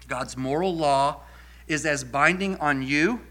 [0.09, 1.21] God's moral law
[1.65, 3.21] is as binding on you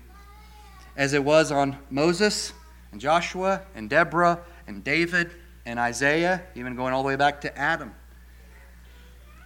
[0.96, 2.54] as it was on Moses
[2.92, 5.30] and Joshua and Deborah and David
[5.66, 7.94] and Isaiah, even going all the way back to Adam.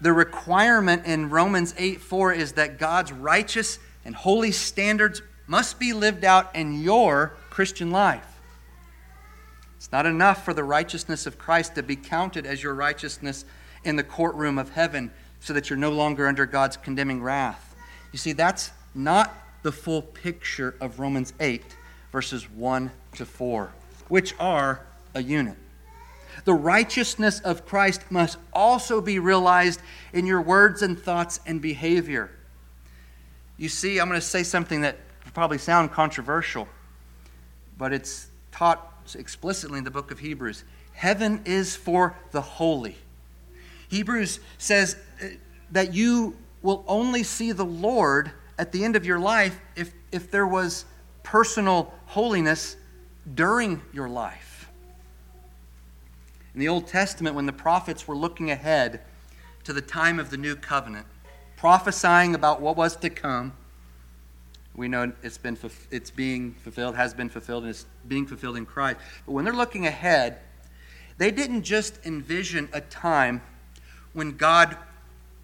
[0.00, 5.92] The requirement in Romans 8 4 is that God's righteous and holy standards must be
[5.92, 8.40] lived out in your Christian life.
[9.76, 13.44] It's not enough for the righteousness of Christ to be counted as your righteousness
[13.84, 17.76] in the courtroom of heaven so that you're no longer under God's condemning wrath.
[18.10, 21.62] You see, that's not the full picture of Romans 8
[22.10, 23.70] verses 1 to 4,
[24.08, 25.58] which are a unit.
[26.46, 29.82] The righteousness of Christ must also be realized
[30.14, 32.30] in your words and thoughts and behavior.
[33.58, 34.98] You see, I'm going to say something that
[35.34, 36.68] probably sound controversial,
[37.76, 40.64] but it's taught explicitly in the book of Hebrews.
[40.92, 42.96] Heaven is for the holy.
[43.88, 45.26] Hebrews says uh,
[45.72, 50.30] that you will only see the Lord at the end of your life if, if
[50.30, 50.84] there was
[51.22, 52.76] personal holiness
[53.34, 54.70] during your life.
[56.54, 59.00] In the Old Testament, when the prophets were looking ahead
[59.64, 61.06] to the time of the new covenant,
[61.58, 63.52] prophesying about what was to come,
[64.76, 65.58] we know it's been
[65.90, 69.00] it's being fulfilled, has been fulfilled, and it's being fulfilled in Christ.
[69.26, 70.38] But when they're looking ahead,
[71.18, 73.42] they didn't just envision a time
[74.12, 74.76] when God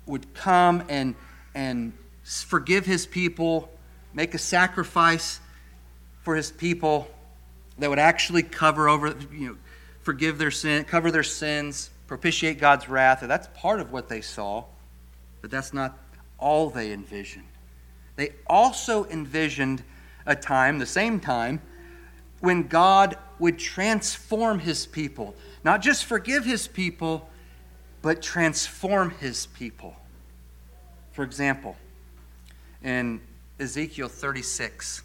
[0.07, 1.17] would come and
[1.53, 1.93] and
[2.23, 3.69] forgive his people,
[4.13, 5.41] make a sacrifice
[6.23, 7.11] for his people
[7.79, 9.57] that would actually cover over, you know,
[10.03, 13.21] forgive their sin, cover their sins, propitiate God's wrath.
[13.21, 14.65] That's part of what they saw,
[15.41, 15.99] but that's not
[16.39, 17.47] all they envisioned.
[18.17, 19.83] They also envisioned
[20.27, 21.61] a time, the same time,
[22.41, 25.35] when God would transform his people.
[25.65, 27.29] Not just forgive his people,
[28.03, 29.97] but transform his people.
[31.13, 31.77] For example,
[32.83, 33.21] in
[33.59, 35.03] Ezekiel 36,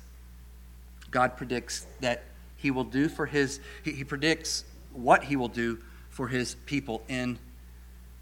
[1.11, 2.23] God predicts that
[2.57, 7.03] he will do for his, he, he predicts what he will do for his people
[7.07, 7.39] in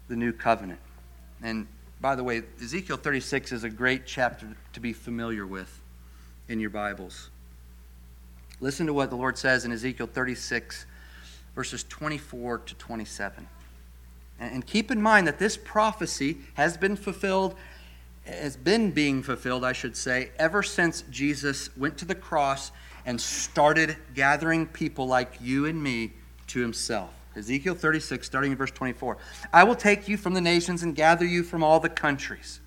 [0.06, 0.80] the new covenant.
[1.42, 1.66] And
[2.00, 5.80] by the way, Ezekiel 36 is a great chapter to be familiar with
[6.48, 7.30] in your Bibles.
[8.60, 10.86] Listen to what the Lord says in Ezekiel 36,
[11.54, 13.48] verses 24 to 27.
[14.40, 17.56] And keep in mind that this prophecy has been fulfilled
[18.28, 22.70] has been being fulfilled, I should say, ever since Jesus went to the cross
[23.06, 26.12] and started gathering people like you and me
[26.48, 27.10] to himself.
[27.36, 29.18] Ezekiel 36, starting in verse 24.
[29.52, 32.60] I will take you from the nations and gather you from all the countries.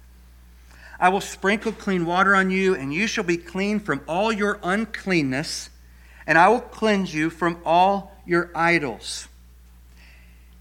[0.99, 4.59] I will sprinkle clean water on you, and you shall be clean from all your
[4.63, 5.69] uncleanness,
[6.27, 9.27] and I will cleanse you from all your idols.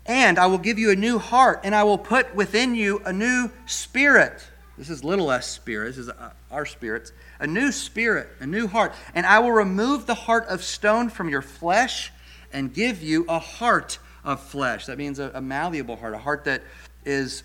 [0.06, 3.12] And I will give you a new heart, and I will put within you a
[3.12, 4.42] new spirit
[4.80, 5.88] this is little s spirit.
[5.88, 7.12] This is uh, our spirits.
[7.38, 8.94] A new spirit, a new heart.
[9.14, 12.10] And I will remove the heart of stone from your flesh
[12.52, 14.86] and give you a heart of flesh.
[14.86, 16.62] That means a, a malleable heart, a heart that
[17.04, 17.42] is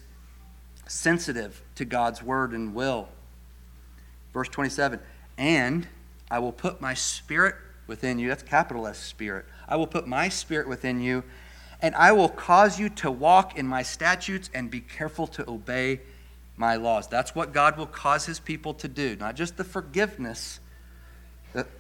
[0.88, 3.10] sensitive to God's word and will.
[4.34, 5.00] Verse 27
[5.38, 5.88] And
[6.30, 7.56] I will put my spirit
[7.88, 8.30] within you.
[8.30, 9.46] That's capital S Spirit.
[9.68, 11.24] I will put my Spirit within you,
[11.82, 16.02] and I will cause you to walk in my statutes and be careful to obey
[16.58, 17.08] my laws.
[17.08, 20.60] That's what God will cause his people to do, not just the forgiveness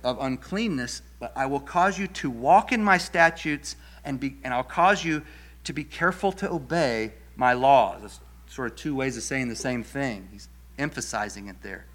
[0.03, 4.53] of uncleanness, but I will cause you to walk in my statutes and, be, and
[4.53, 5.23] I'll cause you
[5.65, 8.01] to be careful to obey my laws.
[8.01, 10.29] That's sort of two ways of saying the same thing.
[10.31, 10.47] He's
[10.77, 11.85] emphasizing it there.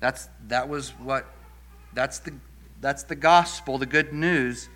[0.00, 1.26] That's, that was what,
[1.92, 2.32] that's the,
[2.80, 4.68] that's the gospel, the good news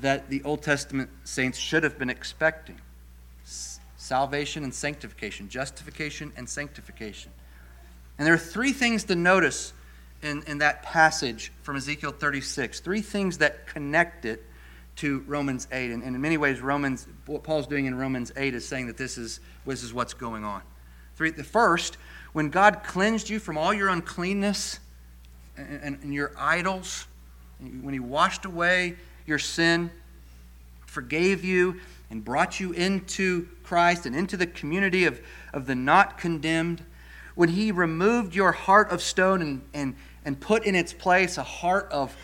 [0.00, 2.80] that the Old Testament saints should have been expecting
[3.96, 7.30] salvation and sanctification, justification and sanctification.
[8.18, 9.72] And there are three things to notice
[10.22, 14.44] in, in that passage from Ezekiel 36, three things that connect it
[14.96, 15.90] to Romans 8.
[15.90, 18.96] And, and in many ways, Romans, what Paul's doing in Romans 8 is saying that
[18.96, 20.62] this is, this is what's going on.
[21.16, 21.96] Three, the first,
[22.32, 24.80] when God cleansed you from all your uncleanness
[25.56, 27.06] and, and, and your idols,
[27.58, 28.96] when He washed away
[29.26, 29.90] your sin,
[30.86, 35.20] forgave you, and brought you into Christ and into the community of,
[35.52, 36.84] of the not condemned,
[37.34, 39.94] when He removed your heart of stone and, and,
[40.24, 42.16] and put in its place a heart of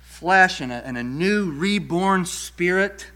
[0.00, 3.10] flesh and a, and a new reborn spirit,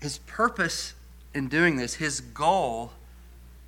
[0.00, 0.94] His purpose
[1.34, 2.92] in doing this, His goal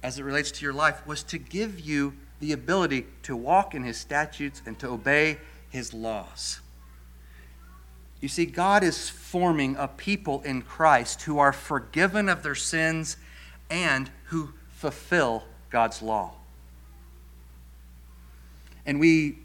[0.03, 3.83] as it relates to your life, was to give you the ability to walk in
[3.83, 5.39] His statutes and to obey
[5.71, 6.61] His laws.
[8.21, 13.17] You see, God is forming a people in Christ who are forgiven of their sins
[13.71, 16.38] and who fulfill God's law.
[18.89, 19.37] And we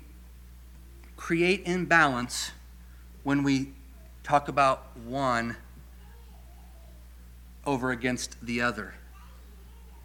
[1.18, 2.54] create imbalance
[3.24, 3.74] when we
[4.24, 5.58] talk about one
[7.66, 8.94] over against the other,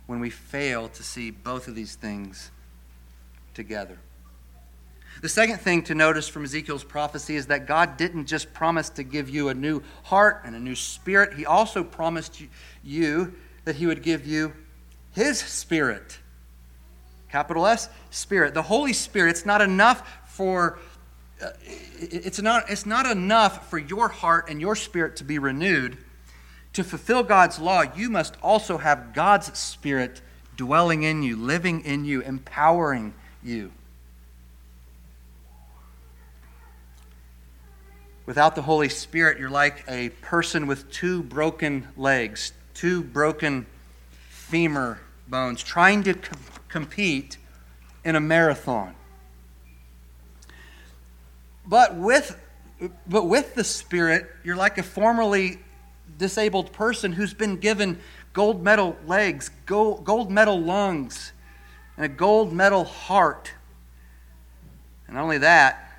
[0.09, 2.51] when we fail to see both of these things
[3.55, 3.99] together.
[5.23, 9.05] The second thing to notice from Ezekiel's prophecy is that God didn't just promise to
[9.05, 12.43] give you a new heart and a new spirit, He also promised
[12.83, 13.35] you
[13.65, 14.53] that He would give you
[15.13, 16.19] His Spirit.
[17.31, 18.55] Capital S, Spirit.
[18.55, 20.79] The Holy Spirit, it's not enough for.
[21.41, 21.51] Uh,
[22.01, 25.99] it's not, it's not enough for your heart and your spirit to be renewed.
[26.73, 30.21] To fulfill God's law, you must also have God's Spirit
[30.57, 33.71] dwelling in you, living in you, empowering you.
[38.27, 43.65] Without the Holy Spirit, you're like a person with two broken legs, two broken
[44.29, 46.15] femur bones, trying to
[46.69, 47.39] compete
[48.05, 48.95] in a marathon.
[51.67, 52.39] But with,
[53.07, 55.59] but with the Spirit, you're like a formerly
[56.17, 57.99] disabled person who's been given
[58.33, 61.33] gold medal legs, gold, gold medal lungs,
[61.97, 63.53] and a gold medal heart.
[65.07, 65.93] And not only that,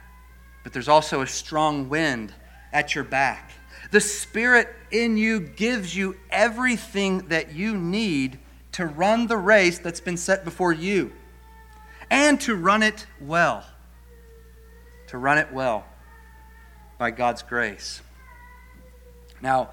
[0.63, 2.33] but there's also a strong wind
[2.71, 3.51] at your back.
[3.91, 8.39] The Spirit in you gives you everything that you need
[8.73, 11.11] to run the race that's been set before you
[12.09, 13.65] and to run it well.
[15.07, 15.85] To run it well
[16.97, 18.01] by God's grace.
[19.41, 19.69] Now,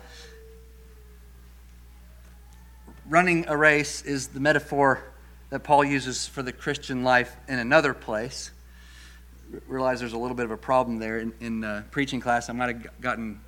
[3.08, 5.02] running a race is the metaphor
[5.50, 8.50] that Paul uses for the Christian life in another place
[9.66, 12.48] realize there's a little bit of a problem there in, in uh, preaching class.
[12.48, 13.40] I might have gotten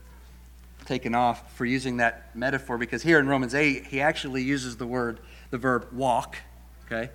[0.85, 4.87] taken off for using that metaphor because here in Romans 8, he actually uses the
[4.87, 5.21] word,
[5.51, 6.37] the verb walk,
[6.87, 7.11] okay,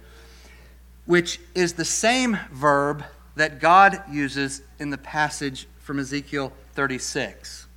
[1.06, 3.04] which is the same verb
[3.36, 7.68] that God uses in the passage from Ezekiel 36.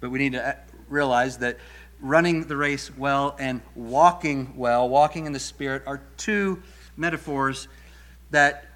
[0.00, 0.54] But we need to uh,
[0.88, 1.58] realize that
[2.00, 6.62] running the race well and walking well, walking in the Spirit, are two
[6.96, 7.68] metaphors
[8.30, 8.66] that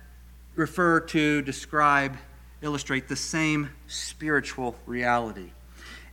[0.55, 2.16] refer to, describe,
[2.62, 5.51] illustrate the same spiritual reality.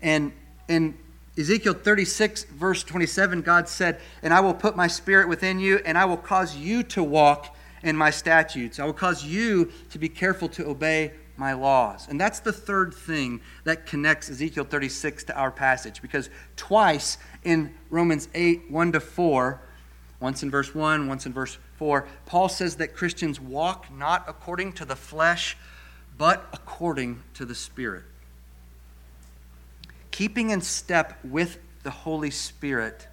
[0.02, 0.32] And
[0.68, 0.98] in
[1.40, 5.98] Ezekiel 36, verse 27, God said, And I will put my spirit within you, and
[5.98, 8.78] I will cause you to walk in my statutes.
[8.78, 12.10] I will cause you to be careful to obey my laws.
[12.10, 17.74] And that's the third thing that connects Ezekiel 36 to our passage, because twice in
[17.90, 19.62] Romans 8, 1 to 4,
[20.20, 24.74] once in verse 1, once in verse 4, Paul says that Christians walk not according
[24.74, 25.56] to the flesh,
[26.18, 28.04] but according to the Spirit.
[30.12, 33.08] Keeping in step with the Holy Spirit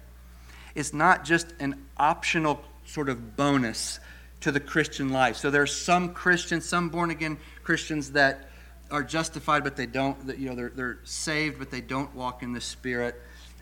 [0.75, 3.99] is not just an optional sort of bonus
[4.41, 5.35] to the Christian life.
[5.35, 8.49] So there's some Christians, some born again Christians that
[8.91, 12.43] are justified, but they don't, that, you know, they're, they're saved, but they don't walk
[12.43, 13.15] in the Spirit.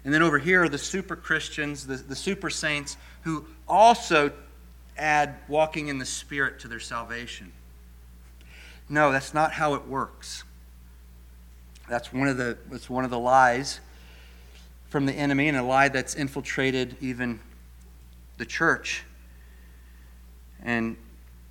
[0.03, 4.31] And then over here are the super Christians, the, the super saints, who also
[4.97, 7.51] add walking in the Spirit to their salvation.
[8.87, 10.43] No, that's not how it works.
[11.89, 13.79] That's one of the, it's one of the lies
[14.89, 17.39] from the enemy and a lie that's infiltrated even
[18.37, 19.03] the church
[20.63, 20.97] and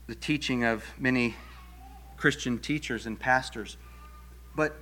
[0.07, 1.35] the teaching of many
[2.17, 3.77] Christian teachers and pastors.
[4.55, 4.77] But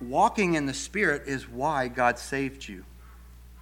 [0.00, 2.84] walking in the Spirit is why God saved you.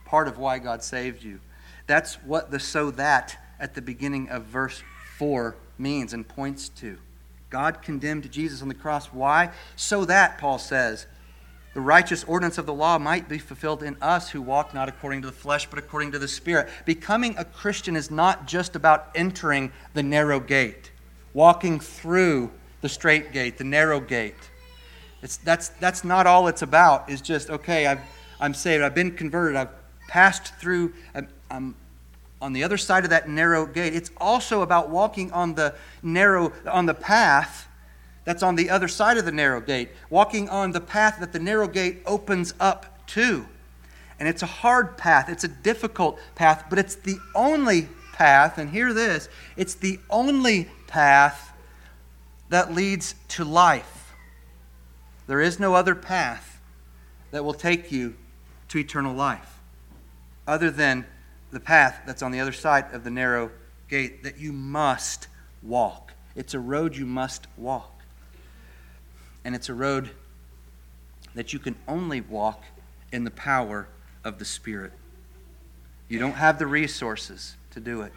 [0.05, 1.41] Part of why God saved you.
[1.87, 4.83] That's what the so that at the beginning of verse
[5.19, 6.99] 4 means and points to.
[7.51, 9.07] God condemned Jesus on the cross.
[9.07, 9.51] Why?
[9.77, 11.07] So that, Paul says,
[11.75, 15.21] the righteous ordinance of the law might be fulfilled in us who walk not according
[15.23, 16.71] to the flesh, but according to the Spirit.
[16.87, 20.91] Becoming a Christian is not just about entering the narrow gate,
[21.35, 24.51] walking through the straight gate, the narrow gate.
[25.23, 28.01] It's, that's, that's not all it's about, is just, okay, I've,
[28.41, 29.69] I'm saved, I've been converted, I've
[30.09, 31.75] passed through, I'm, I'm
[32.41, 33.95] on the other side of that narrow gate.
[33.95, 37.69] It's also about walking on the narrow, on the path
[38.25, 41.39] that's on the other side of the narrow gate, walking on the path that the
[41.39, 43.47] narrow gate opens up to.
[44.19, 48.71] And it's a hard path, it's a difficult path, but it's the only path, and
[48.71, 51.53] hear this it's the only path
[52.49, 54.15] that leads to life.
[55.27, 56.61] There is no other path
[57.31, 58.15] that will take you
[58.69, 59.61] to eternal life
[60.47, 61.05] other than
[61.57, 63.51] the path that's on the other side of the narrow
[63.89, 65.27] gate that you must
[65.63, 66.13] walk.
[66.35, 68.03] It's a road you must walk.
[69.43, 70.11] And it's a road
[71.35, 72.63] that you can only walk
[73.11, 73.89] in the power
[74.23, 74.93] of the Spirit.
[76.11, 78.13] You don't have the resources to do it.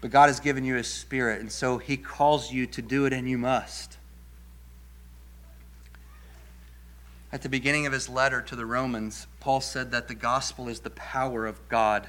[0.00, 3.12] But God has given you His Spirit, and so He calls you to do it,
[3.12, 3.96] and you must.
[7.32, 10.78] At the beginning of his letter to the Romans, Paul said that the gospel is
[10.78, 12.08] the power of God.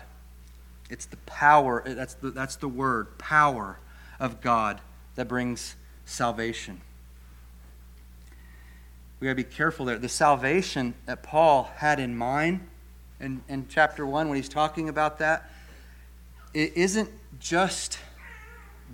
[0.92, 3.80] It's the power, that's the, that's the word, power
[4.20, 4.82] of God
[5.16, 5.76] that brings
[6.06, 6.80] salvation.
[9.20, 9.98] We got to be careful there.
[9.98, 12.68] The salvation that Paul had in mind
[13.20, 15.50] in, in chapter 1 when he's talking about that,
[16.54, 17.10] it isn't
[17.40, 17.98] just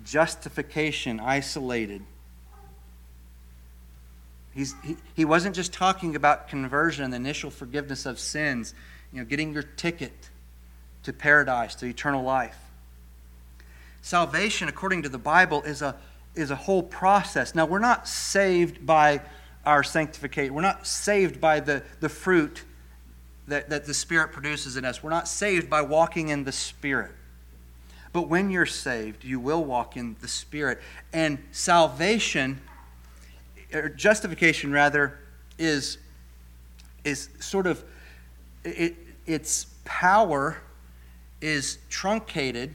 [0.02, 2.00] justification isolated
[4.54, 8.74] He's, he, he wasn't just talking about conversion, the initial forgiveness of sins,
[9.12, 10.30] you know, getting your ticket
[11.04, 12.58] to paradise, to eternal life.
[14.02, 15.96] Salvation, according to the Bible, is a,
[16.34, 17.54] is a whole process.
[17.54, 19.20] Now, we're not saved by
[19.64, 20.54] our sanctification.
[20.54, 22.64] We're not saved by the, the fruit
[23.46, 25.02] that, that the Spirit produces in us.
[25.02, 27.12] We're not saved by walking in the Spirit.
[28.12, 30.80] But when you're saved, you will walk in the Spirit.
[31.12, 32.60] And salvation
[33.72, 35.18] or justification rather,
[35.58, 35.98] is,
[37.04, 37.84] is sort of,
[38.64, 38.96] it,
[39.26, 40.58] its power
[41.40, 42.74] is truncated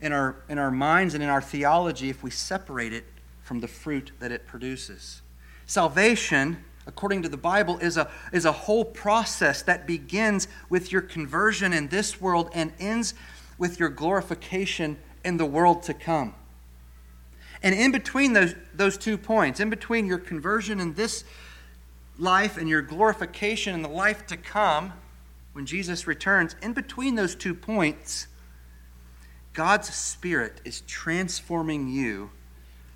[0.00, 3.04] in our, in our minds and in our theology if we separate it
[3.42, 5.22] from the fruit that it produces.
[5.66, 11.02] Salvation, according to the Bible, is a, is a whole process that begins with your
[11.02, 13.14] conversion in this world and ends
[13.58, 16.34] with your glorification in the world to come.
[17.62, 21.24] And in between those, those two points, in between your conversion in this
[22.18, 24.92] life and your glorification in the life to come,
[25.52, 28.26] when Jesus returns, in between those two points,
[29.54, 32.30] God's Spirit is transforming you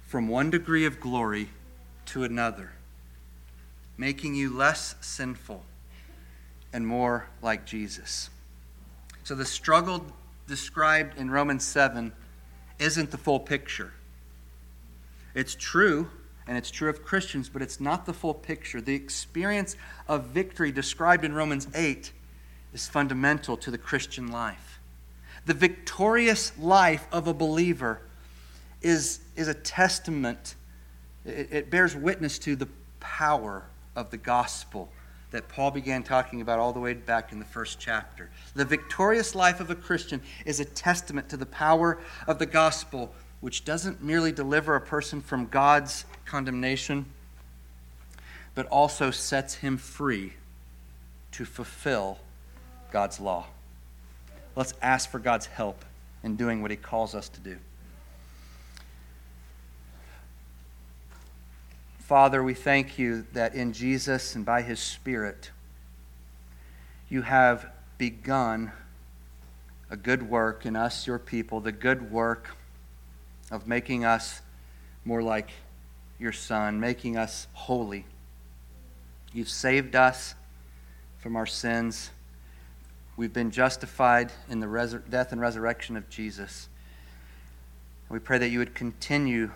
[0.07, 1.49] from one degree of glory
[2.07, 2.73] to another,
[3.97, 5.65] making you less sinful
[6.73, 8.29] and more like Jesus.
[9.25, 10.05] So the struggle
[10.47, 12.13] described in Romans 7
[12.79, 13.93] isn't the full picture.
[15.35, 16.11] It's true,
[16.47, 18.81] and it's true of Christians, but it's not the full picture.
[18.81, 19.77] The experience
[20.09, 22.13] of victory described in Romans 8
[22.73, 24.81] is fundamental to the Christian life.
[25.47, 28.03] The victorious life of a believer
[28.83, 30.55] is, is a testament,
[31.25, 32.69] it, it bears witness to the
[32.99, 33.65] power
[33.97, 34.91] of the gospel
[35.31, 38.31] that Paul began talking about all the way back in the first chapter.
[38.55, 43.15] The victorious life of a Christian is a testament to the power of the gospel
[43.41, 47.07] which doesn't merely deliver a person from God's condemnation,
[48.55, 50.35] but also sets him free
[51.33, 52.19] to fulfill
[52.91, 53.47] God's law.
[54.57, 55.85] Let's ask for God's help
[56.23, 57.57] in doing what he calls us to do.
[62.01, 65.53] Father, we thank you that in Jesus and by his Spirit,
[67.09, 67.67] you have
[67.99, 68.73] begun
[69.89, 72.57] a good work in us, your people, the good work
[73.51, 74.41] of making us
[75.05, 75.51] more like
[76.19, 78.05] your Son, making us holy.
[79.33, 80.35] You've saved us
[81.19, 82.11] from our sins.
[83.17, 86.69] We've been justified in the death and resurrection of Jesus.
[88.09, 89.51] We pray that you would continue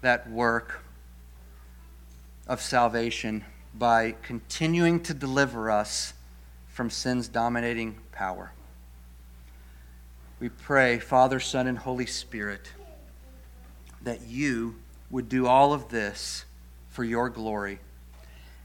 [0.00, 0.82] that work
[2.46, 6.14] of salvation by continuing to deliver us
[6.68, 8.52] from sin's dominating power.
[10.40, 12.72] We pray, Father, Son, and Holy Spirit,
[14.06, 14.76] that you
[15.10, 16.44] would do all of this
[16.90, 17.80] for your glory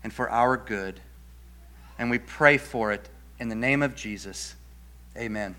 [0.04, 1.00] and for our good.
[1.98, 4.54] And we pray for it in the name of Jesus.
[5.18, 5.56] Amen.